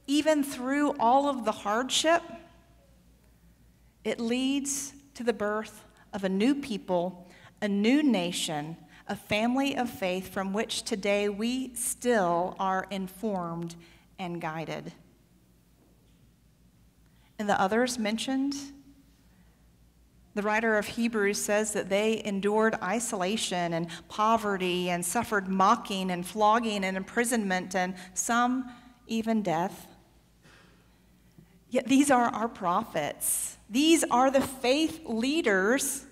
even 0.06 0.42
through 0.42 0.96
all 0.98 1.28
of 1.28 1.44
the 1.44 1.52
hardship, 1.52 2.22
it 4.04 4.20
leads 4.20 4.92
to 5.14 5.22
the 5.22 5.32
birth 5.32 5.84
of 6.12 6.24
a 6.24 6.28
new 6.28 6.54
people, 6.54 7.28
a 7.60 7.68
new 7.68 8.02
nation, 8.02 8.76
a 9.06 9.16
family 9.16 9.76
of 9.76 9.90
faith 9.90 10.32
from 10.32 10.52
which 10.52 10.82
today 10.82 11.28
we 11.28 11.74
still 11.74 12.56
are 12.58 12.86
informed 12.90 13.74
and 14.18 14.40
guided. 14.40 14.92
And 17.38 17.48
the 17.48 17.60
others 17.60 17.98
mentioned, 17.98 18.54
the 20.34 20.42
writer 20.42 20.78
of 20.78 20.86
Hebrews 20.86 21.42
says 21.42 21.72
that 21.72 21.88
they 21.88 22.22
endured 22.24 22.76
isolation 22.82 23.72
and 23.72 23.88
poverty 24.08 24.90
and 24.90 25.04
suffered 25.04 25.48
mocking 25.48 26.10
and 26.10 26.24
flogging 26.24 26.84
and 26.84 26.96
imprisonment 26.96 27.74
and 27.74 27.94
some 28.14 28.70
even 29.06 29.42
death. 29.42 29.88
Yet 31.70 31.86
these 31.86 32.10
are 32.10 32.26
our 32.26 32.48
prophets. 32.48 33.56
These 33.68 34.04
are 34.10 34.30
the 34.30 34.40
faith 34.40 35.02
leaders 35.06 36.04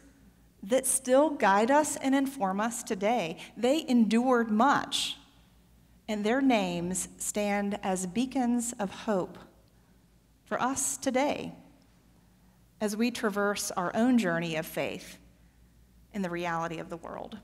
that 0.63 0.87
still 0.87 1.31
guide 1.31 1.71
us 1.71 1.97
and 1.97 2.15
inform 2.15 2.61
us 2.61 2.83
today. 2.83 3.39
They 3.57 3.85
endured 3.87 4.51
much. 4.51 5.17
and 6.11 6.25
their 6.25 6.41
names 6.41 7.09
stand 7.19 7.79
as 7.83 8.07
beacons 8.07 8.73
of 8.79 8.91
hope 8.91 9.37
for 10.47 10.59
us 10.59 10.97
today 10.97 11.53
as 12.81 12.97
we 12.97 13.11
traverse 13.11 13.71
our 13.73 13.95
own 13.95 14.17
journey 14.17 14.57
of 14.57 14.65
faith 14.65 15.19
in 16.15 16.23
the 16.23 16.31
reality 16.31 16.79
of 16.79 16.89
the 16.89 16.97
world. 16.97 17.37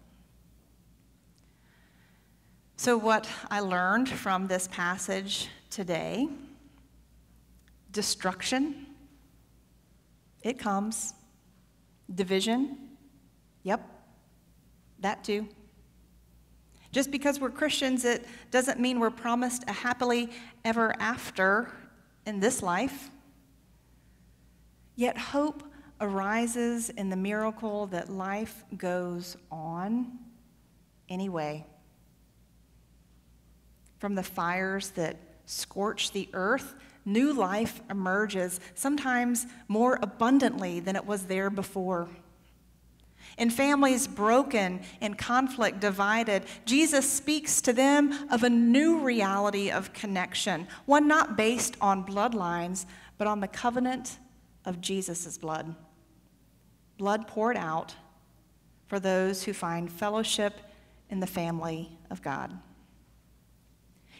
So, 2.76 2.96
what 2.96 3.28
I 3.50 3.60
learned 3.60 4.08
from 4.08 4.46
this 4.46 4.66
passage 4.68 5.48
today 5.68 6.28
destruction, 7.94 8.86
it 10.42 10.58
comes. 10.58 11.14
Division, 12.14 12.76
yep, 13.62 13.80
that 15.00 15.24
too. 15.24 15.48
Just 16.92 17.10
because 17.10 17.40
we're 17.40 17.50
Christians, 17.50 18.04
it 18.04 18.26
doesn't 18.50 18.78
mean 18.78 19.00
we're 19.00 19.10
promised 19.10 19.64
a 19.66 19.72
happily 19.72 20.30
ever 20.64 20.94
after 21.00 21.72
in 22.26 22.40
this 22.40 22.62
life. 22.62 23.10
Yet 24.96 25.16
hope 25.16 25.62
arises 26.00 26.90
in 26.90 27.08
the 27.08 27.16
miracle 27.16 27.86
that 27.86 28.10
life 28.10 28.64
goes 28.76 29.38
on 29.50 30.18
anyway. 31.08 31.64
From 33.98 34.14
the 34.14 34.22
fires 34.22 34.90
that 34.90 35.16
scorch 35.46 36.12
the 36.12 36.28
earth, 36.34 36.74
new 37.04 37.32
life 37.32 37.80
emerges, 37.90 38.60
sometimes 38.74 39.46
more 39.68 39.98
abundantly 40.02 40.80
than 40.80 40.96
it 40.96 41.06
was 41.06 41.24
there 41.24 41.50
before. 41.50 42.08
In 43.36 43.50
families 43.50 44.06
broken, 44.06 44.80
in 45.00 45.14
conflict 45.14 45.80
divided, 45.80 46.44
Jesus 46.64 47.08
speaks 47.08 47.60
to 47.62 47.72
them 47.72 48.12
of 48.30 48.44
a 48.44 48.50
new 48.50 49.00
reality 49.00 49.70
of 49.70 49.92
connection, 49.92 50.68
one 50.86 51.08
not 51.08 51.36
based 51.36 51.76
on 51.80 52.06
bloodlines, 52.06 52.86
but 53.18 53.26
on 53.26 53.40
the 53.40 53.48
covenant 53.48 54.18
of 54.64 54.80
Jesus' 54.80 55.36
blood. 55.36 55.74
Blood 56.96 57.26
poured 57.26 57.56
out 57.56 57.94
for 58.86 59.00
those 59.00 59.42
who 59.42 59.52
find 59.52 59.90
fellowship 59.90 60.60
in 61.10 61.20
the 61.20 61.26
family 61.26 61.98
of 62.10 62.22
God. 62.22 62.56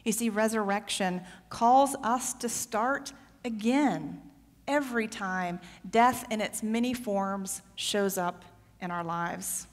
You 0.04 0.12
see, 0.12 0.28
resurrection 0.28 1.22
calls 1.48 1.96
us 2.02 2.34
to 2.34 2.48
start 2.48 3.12
again 3.44 4.20
every 4.68 5.08
time 5.08 5.60
death 5.90 6.26
in 6.30 6.40
its 6.40 6.62
many 6.62 6.94
forms 6.94 7.62
shows 7.74 8.18
up 8.18 8.44
in 8.80 8.90
our 8.90 9.04
lives. 9.04 9.66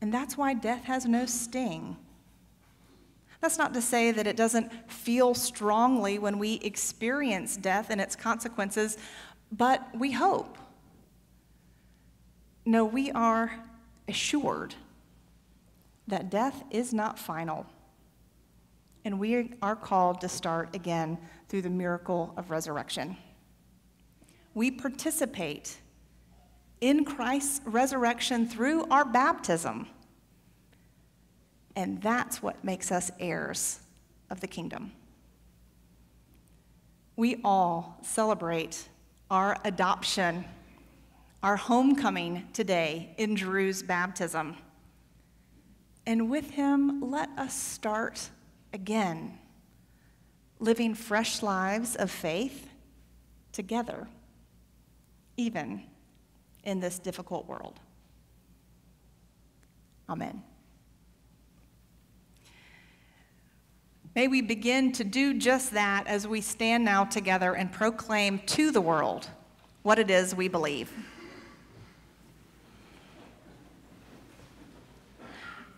And 0.00 0.12
that's 0.12 0.36
why 0.36 0.54
death 0.54 0.84
has 0.84 1.06
no 1.06 1.26
sting. 1.26 1.96
That's 3.40 3.58
not 3.58 3.74
to 3.74 3.82
say 3.82 4.10
that 4.10 4.26
it 4.26 4.36
doesn't 4.36 4.90
feel 4.90 5.34
strongly 5.34 6.18
when 6.18 6.38
we 6.38 6.54
experience 6.54 7.56
death 7.56 7.88
and 7.90 8.00
its 8.00 8.16
consequences, 8.16 8.96
but 9.52 9.86
we 9.94 10.12
hope. 10.12 10.56
No, 12.64 12.86
we 12.86 13.10
are 13.12 13.52
assured 14.08 14.74
that 16.08 16.30
death 16.30 16.64
is 16.70 16.94
not 16.94 17.18
final 17.18 17.66
and 19.04 19.18
we 19.18 19.52
are 19.60 19.76
called 19.76 20.20
to 20.22 20.28
start 20.28 20.74
again 20.74 21.18
through 21.48 21.62
the 21.62 21.70
miracle 21.70 22.32
of 22.36 22.50
resurrection. 22.50 23.16
We 24.54 24.70
participate 24.70 25.76
in 26.80 27.04
Christ's 27.04 27.60
resurrection 27.64 28.48
through 28.48 28.86
our 28.90 29.04
baptism, 29.04 29.88
and 31.76 32.00
that's 32.02 32.42
what 32.42 32.64
makes 32.64 32.90
us 32.90 33.10
heirs 33.18 33.80
of 34.30 34.40
the 34.40 34.46
kingdom. 34.46 34.92
We 37.16 37.40
all 37.44 37.98
celebrate 38.02 38.88
our 39.30 39.58
adoption, 39.64 40.44
our 41.42 41.56
homecoming 41.56 42.48
today 42.52 43.14
in 43.18 43.34
Drew's 43.34 43.82
baptism. 43.82 44.56
And 46.06 46.30
with 46.30 46.50
him, 46.50 47.00
let 47.10 47.30
us 47.38 47.54
start 47.54 48.30
again, 48.74 49.38
living 50.58 50.94
fresh 50.94 51.42
lives 51.42 51.94
of 51.94 52.10
faith 52.10 52.68
together, 53.52 54.08
even 55.36 55.84
in 56.64 56.80
this 56.80 56.98
difficult 56.98 57.46
world. 57.46 57.78
Amen. 60.08 60.42
May 64.16 64.28
we 64.28 64.42
begin 64.42 64.92
to 64.92 65.04
do 65.04 65.34
just 65.34 65.72
that 65.72 66.06
as 66.06 66.26
we 66.26 66.40
stand 66.40 66.84
now 66.84 67.04
together 67.04 67.54
and 67.54 67.72
proclaim 67.72 68.40
to 68.46 68.70
the 68.70 68.80
world 68.80 69.28
what 69.82 69.98
it 69.98 70.10
is 70.10 70.34
we 70.34 70.48
believe. 70.48 70.92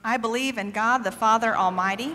I 0.03 0.17
believe 0.17 0.57
in 0.57 0.71
God 0.71 0.99
the 0.99 1.13
Father 1.13 1.55
Almighty 1.57 2.15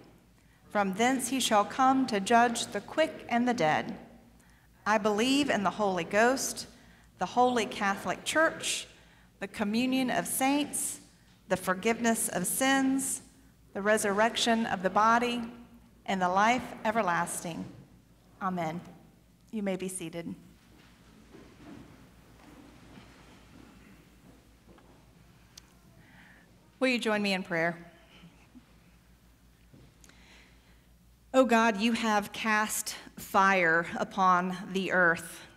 From 0.71 0.93
thence 0.93 1.27
he 1.27 1.41
shall 1.41 1.65
come 1.65 2.07
to 2.07 2.21
judge 2.21 2.67
the 2.67 2.79
quick 2.79 3.25
and 3.27 3.45
the 3.45 3.53
dead. 3.53 3.97
I 4.85 4.97
believe 4.97 5.49
in 5.49 5.63
the 5.63 5.69
Holy 5.69 6.05
Ghost, 6.05 6.65
the 7.19 7.25
holy 7.25 7.65
Catholic 7.65 8.23
Church, 8.23 8.87
the 9.41 9.47
communion 9.49 10.09
of 10.09 10.25
saints, 10.25 11.01
the 11.49 11.57
forgiveness 11.57 12.29
of 12.29 12.47
sins, 12.47 13.21
the 13.73 13.81
resurrection 13.81 14.65
of 14.65 14.81
the 14.81 14.89
body, 14.89 15.43
and 16.05 16.21
the 16.21 16.29
life 16.29 16.63
everlasting. 16.85 17.65
Amen. 18.41 18.79
You 19.51 19.63
may 19.63 19.75
be 19.75 19.89
seated. 19.89 20.33
Will 26.79 26.87
you 26.87 26.97
join 26.97 27.21
me 27.21 27.33
in 27.33 27.43
prayer? 27.43 27.90
O 31.33 31.39
oh 31.39 31.45
God, 31.45 31.79
you 31.79 31.93
have 31.93 32.33
cast 32.33 32.97
fire 33.15 33.85
upon 33.95 34.53
the 34.73 34.91
earth. 34.91 35.47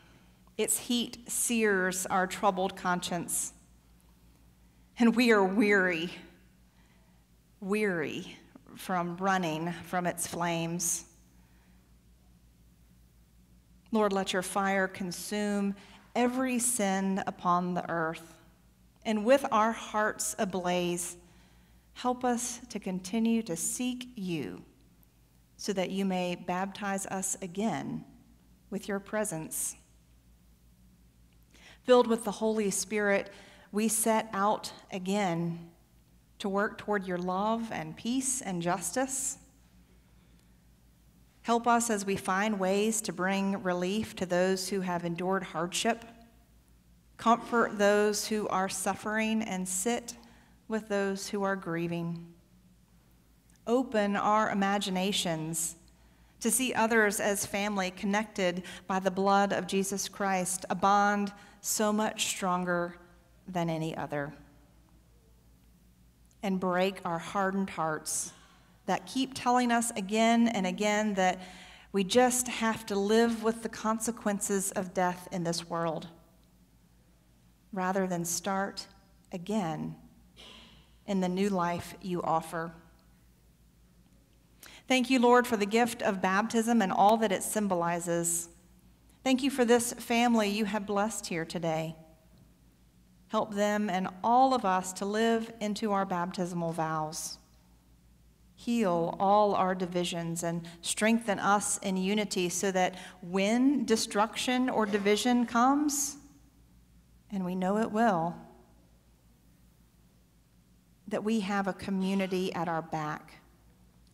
Its 0.56 0.78
heat 0.78 1.28
sears 1.28 2.06
our 2.06 2.28
troubled 2.28 2.76
conscience. 2.76 3.52
And 5.00 5.16
we 5.16 5.32
are 5.32 5.42
weary, 5.42 6.10
weary 7.60 8.36
from 8.76 9.16
running 9.16 9.72
from 9.72 10.06
its 10.06 10.28
flames. 10.28 11.06
Lord, 13.90 14.12
let 14.12 14.32
your 14.32 14.42
fire 14.42 14.86
consume 14.86 15.74
every 16.14 16.60
sin 16.60 17.20
upon 17.26 17.74
the 17.74 17.90
earth. 17.90 18.36
And 19.04 19.24
with 19.24 19.44
our 19.50 19.72
hearts 19.72 20.36
ablaze, 20.38 21.16
help 21.94 22.24
us 22.24 22.60
to 22.68 22.78
continue 22.78 23.42
to 23.42 23.56
seek 23.56 24.10
you 24.14 24.62
so 25.57 25.72
that 25.72 25.90
you 25.90 26.05
may 26.05 26.34
baptize 26.34 27.07
us 27.07 27.36
again 27.40 28.05
with 28.70 28.88
your 28.88 28.98
presence. 28.98 29.76
Filled 31.84 32.07
with 32.07 32.24
the 32.24 32.32
Holy 32.32 32.70
Spirit, 32.70 33.30
we 33.72 33.88
set 33.88 34.28
out 34.32 34.72
again 34.92 35.70
to 36.38 36.48
work 36.48 36.78
toward 36.78 37.07
your 37.07 37.18
love 37.18 37.70
and 37.72 37.96
peace 37.96 38.40
and 38.40 38.61
justice. 38.61 39.38
Help 41.42 41.66
us 41.66 41.90
as 41.90 42.07
we 42.07 42.16
find 42.16 42.59
ways 42.59 43.00
to 43.02 43.12
bring 43.12 43.62
relief 43.62 44.16
to 44.16 44.26
those 44.26 44.68
who 44.68 44.80
have 44.80 45.05
endured 45.05 45.42
hardship. 45.42 46.05
Comfort 47.16 47.78
those 47.78 48.26
who 48.26 48.48
are 48.48 48.68
suffering 48.68 49.42
and 49.42 49.68
sit 49.68 50.14
with 50.68 50.88
those 50.88 51.28
who 51.28 51.42
are 51.42 51.55
grieving 51.55 52.34
open 53.66 54.16
our 54.16 54.50
imaginations 54.50 55.76
to 56.40 56.50
see 56.50 56.74
others 56.74 57.20
as 57.20 57.46
family 57.46 57.90
connected 57.90 58.62
by 58.86 58.98
the 58.98 59.10
blood 59.10 59.52
of 59.52 59.66
Jesus 59.66 60.08
Christ, 60.08 60.66
a 60.68 60.74
bond 60.74 61.32
so 61.60 61.92
much 61.92 62.26
stronger 62.26 62.96
than 63.48 63.70
any 63.70 63.96
other. 63.96 64.34
And 66.42 66.60
break 66.60 67.00
our 67.04 67.18
hardened 67.18 67.70
hearts 67.70 68.32
that 68.84 69.06
keep 69.06 69.32
telling 69.32 69.72
us 69.72 69.90
again 69.96 70.48
and 70.48 70.66
again 70.66 71.14
that 71.14 71.40
we 71.92 72.04
just 72.04 72.48
have 72.48 72.84
to 72.86 72.94
live 72.94 73.42
with 73.42 73.62
the 73.62 73.68
consequences 73.68 74.72
of 74.72 74.92
death 74.92 75.28
in 75.32 75.44
this 75.44 75.70
world 75.70 76.08
rather 77.72 78.06
than 78.06 78.24
start 78.24 78.86
again 79.32 79.94
in 81.06 81.20
the 81.20 81.28
new 81.28 81.48
life 81.48 81.94
you 82.02 82.22
offer. 82.22 82.72
Thank 84.87 85.09
you, 85.09 85.18
Lord, 85.18 85.47
for 85.47 85.57
the 85.57 85.66
gift 85.66 86.03
of 86.03 86.20
baptism 86.20 86.82
and 86.82 86.93
all 86.93 87.16
that 87.18 87.32
it 87.32 87.43
symbolizes. 87.43 88.49
Thank 89.22 89.43
you 89.43 89.51
for 89.51 89.64
this 89.64 89.95
family 89.95 90.51
you 90.51 90.66
have 90.66 90.87
blessed 90.87 91.26
here 91.26 91.47
today. 91.47 91.97
Help 93.28 93.55
them 93.55 93.89
and 93.89 94.09
all 94.22 94.53
of 94.53 94.64
us 94.66 94.93
to 94.95 95.07
live 95.07 95.51
into 95.61 95.93
our 95.93 96.05
baptismal 96.05 96.72
vows. 96.72 97.39
Heal 98.55 99.16
all 99.18 99.55
our 99.55 99.74
divisions 99.74 100.45
and 100.45 100.68
strengthen 100.82 101.39
us 101.39 101.78
in 101.78 101.97
unity 101.97 102.51
so 102.51 102.70
that 102.70 102.95
when 103.22 103.87
destruction 103.87 104.68
or 104.68 104.85
division 104.85 105.47
comes, 105.47 106.16
and 107.32 107.45
we 107.45 107.55
know 107.55 107.78
it 107.78 107.91
will, 107.91 108.37
that 111.09 111.24
we 111.24 111.41
have 111.41 111.66
a 111.66 111.72
community 111.72 112.55
at 112.55 112.68
our 112.68 112.82
back, 112.82 113.41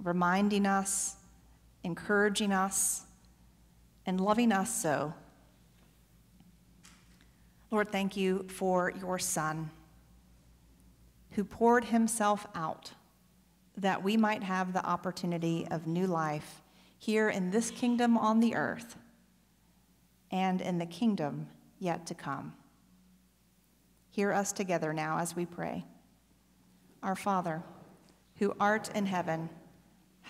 reminding 0.02 0.66
us, 0.66 1.16
encouraging 1.84 2.52
us, 2.52 3.04
and 4.06 4.20
loving 4.20 4.52
us 4.52 4.74
so. 4.74 5.12
Lord, 7.70 7.90
thank 7.90 8.16
you 8.16 8.46
for 8.48 8.90
your 8.90 9.18
Son 9.18 9.70
who 11.32 11.44
poured 11.44 11.84
himself 11.84 12.46
out 12.54 12.92
that 13.76 14.02
we 14.02 14.16
might 14.16 14.42
have 14.42 14.72
the 14.72 14.84
opportunity 14.84 15.66
of 15.70 15.86
new 15.86 16.06
life 16.06 16.60
here 16.98 17.28
in 17.28 17.50
this 17.50 17.70
kingdom 17.70 18.18
on 18.18 18.40
the 18.40 18.54
earth 18.54 18.96
and 20.30 20.60
in 20.60 20.78
the 20.78 20.86
kingdom 20.86 21.48
yet 21.78 22.06
to 22.06 22.14
come. 22.14 22.52
Hear 24.10 24.32
us 24.32 24.52
together 24.52 24.92
now 24.92 25.18
as 25.18 25.34
we 25.36 25.46
pray. 25.46 25.84
Our 27.02 27.16
Father, 27.16 27.62
who 28.36 28.54
art 28.60 28.90
in 28.94 29.06
heaven, 29.06 29.48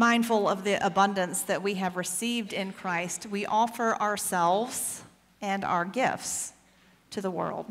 Mindful 0.00 0.48
of 0.48 0.64
the 0.64 0.82
abundance 0.82 1.42
that 1.42 1.62
we 1.62 1.74
have 1.74 1.94
received 1.94 2.54
in 2.54 2.72
Christ, 2.72 3.26
we 3.26 3.44
offer 3.44 3.94
ourselves 3.96 5.02
and 5.42 5.62
our 5.62 5.84
gifts 5.84 6.54
to 7.10 7.20
the 7.20 7.30
world. 7.30 7.66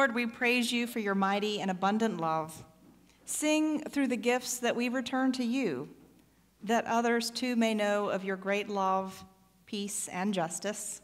Lord, 0.00 0.14
we 0.14 0.24
praise 0.24 0.72
you 0.72 0.86
for 0.86 0.98
your 0.98 1.14
mighty 1.14 1.60
and 1.60 1.70
abundant 1.70 2.22
love. 2.22 2.64
Sing 3.26 3.80
through 3.80 4.06
the 4.06 4.16
gifts 4.16 4.56
that 4.60 4.74
we 4.74 4.88
return 4.88 5.30
to 5.32 5.44
you, 5.44 5.90
that 6.62 6.86
others 6.86 7.30
too 7.30 7.54
may 7.54 7.74
know 7.74 8.08
of 8.08 8.24
your 8.24 8.38
great 8.38 8.70
love, 8.70 9.22
peace, 9.66 10.08
and 10.08 10.32
justice. 10.32 11.02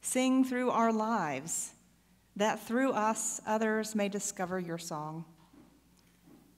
Sing 0.00 0.44
through 0.44 0.70
our 0.70 0.92
lives, 0.92 1.72
that 2.36 2.64
through 2.64 2.92
us 2.92 3.40
others 3.44 3.96
may 3.96 4.08
discover 4.08 4.60
your 4.60 4.78
song. 4.78 5.24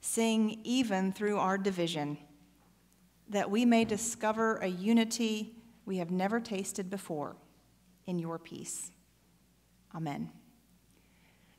Sing 0.03 0.61
even 0.63 1.11
through 1.11 1.39
our 1.39 1.57
division, 1.57 2.19
that 3.31 3.51
we 3.51 3.65
may 3.65 3.87
discover 3.87 4.57
a 4.57 4.67
unity 4.67 5.55
we 5.87 5.97
have 5.97 6.11
never 6.11 6.39
tasted 6.39 6.91
before 6.91 7.35
in 8.07 8.19
your 8.19 8.39
peace. 8.39 8.91
Amen. 9.95 10.29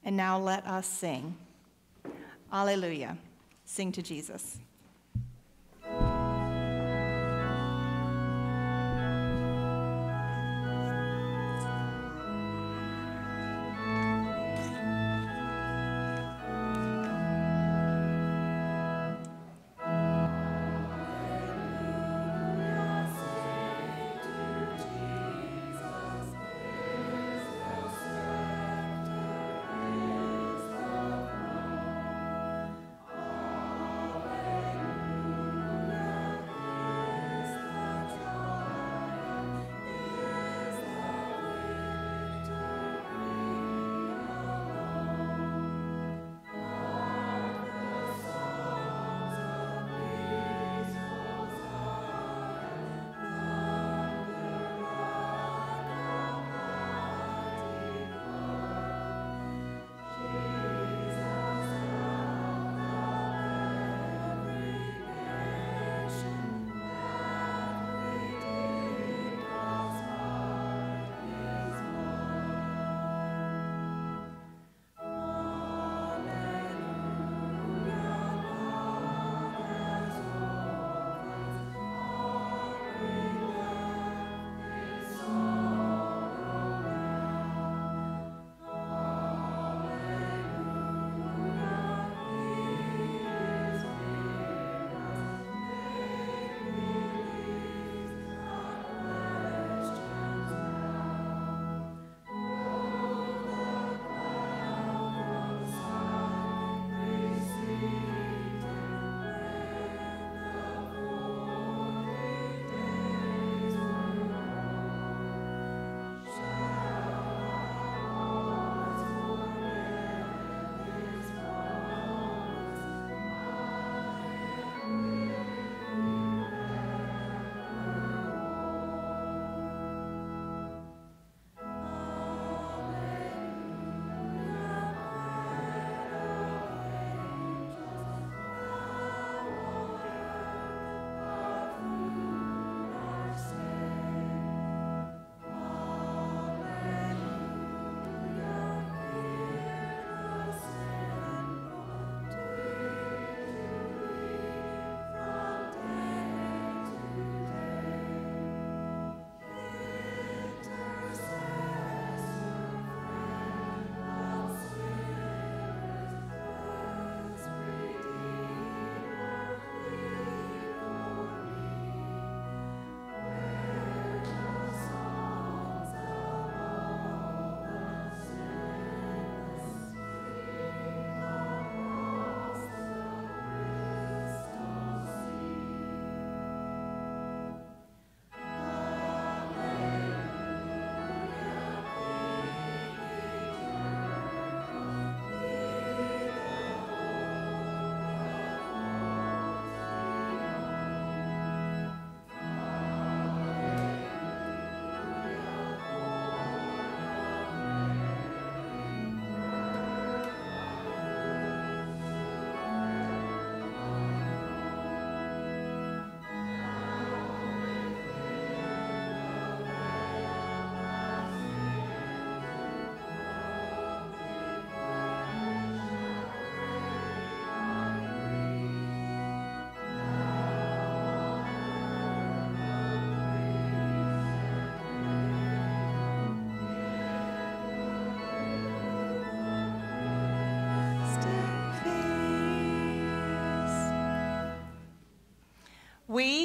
And 0.04 0.18
now 0.18 0.39
let 0.39 0.66
us 0.66 0.88
sing. 0.88 1.36
Alleluia. 2.52 3.18
Sing 3.66 3.91
to 3.91 4.02
Jesus. 4.02 4.58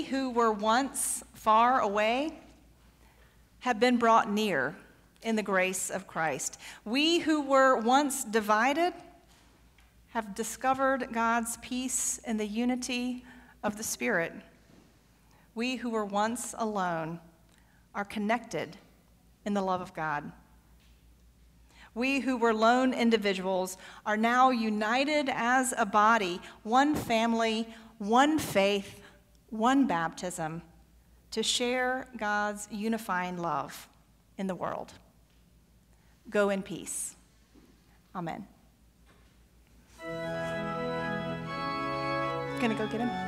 Who 0.09 0.31
were 0.31 0.53
once 0.53 1.23
far 1.35 1.81
away 1.81 2.33
have 3.61 3.79
been 3.81 3.97
brought 3.97 4.31
near 4.31 4.75
in 5.23 5.37
the 5.37 5.43
grace 5.43 5.91
of 5.91 6.07
Christ. 6.07 6.59
We 6.85 7.19
who 7.19 7.43
were 7.43 7.77
once 7.77 8.25
divided 8.25 8.93
have 10.11 10.35
discovered 10.35 11.09
God's 11.13 11.57
peace 11.59 12.19
in 12.27 12.37
the 12.37 12.47
unity 12.47 13.25
of 13.63 13.77
the 13.77 13.83
Spirit. 13.83 14.33
We 15.55 15.77
who 15.77 15.91
were 15.91 16.05
once 16.05 16.55
alone 16.57 17.21
are 17.95 18.05
connected 18.05 18.77
in 19.45 19.55
the 19.55 19.63
love 19.63 19.81
of 19.81 19.95
God. 19.95 20.31
We 21.95 22.21
who 22.21 22.37
were 22.37 22.53
lone 22.53 22.93
individuals 22.93 23.79
are 24.05 24.19
now 24.19 24.51
united 24.51 25.31
as 25.31 25.73
a 25.79 25.87
body, 25.87 26.41
one 26.63 26.95
family, 26.95 27.67
one 27.99 28.39
faith, 28.39 29.01
one 29.51 29.87
baptism, 29.87 30.63
to 31.31 31.43
share 31.43 32.07
God's 32.17 32.69
unifying 32.71 33.39
love 33.39 33.89
in 34.39 34.47
the 34.47 34.55
world. 34.55 34.93
Go 36.31 36.51
in 36.51 36.63
peace. 36.63 37.15
Amen. 38.15 38.47
Gonna 42.61 42.75
go 42.75 42.87
get 42.87 43.01
him? 43.01 43.26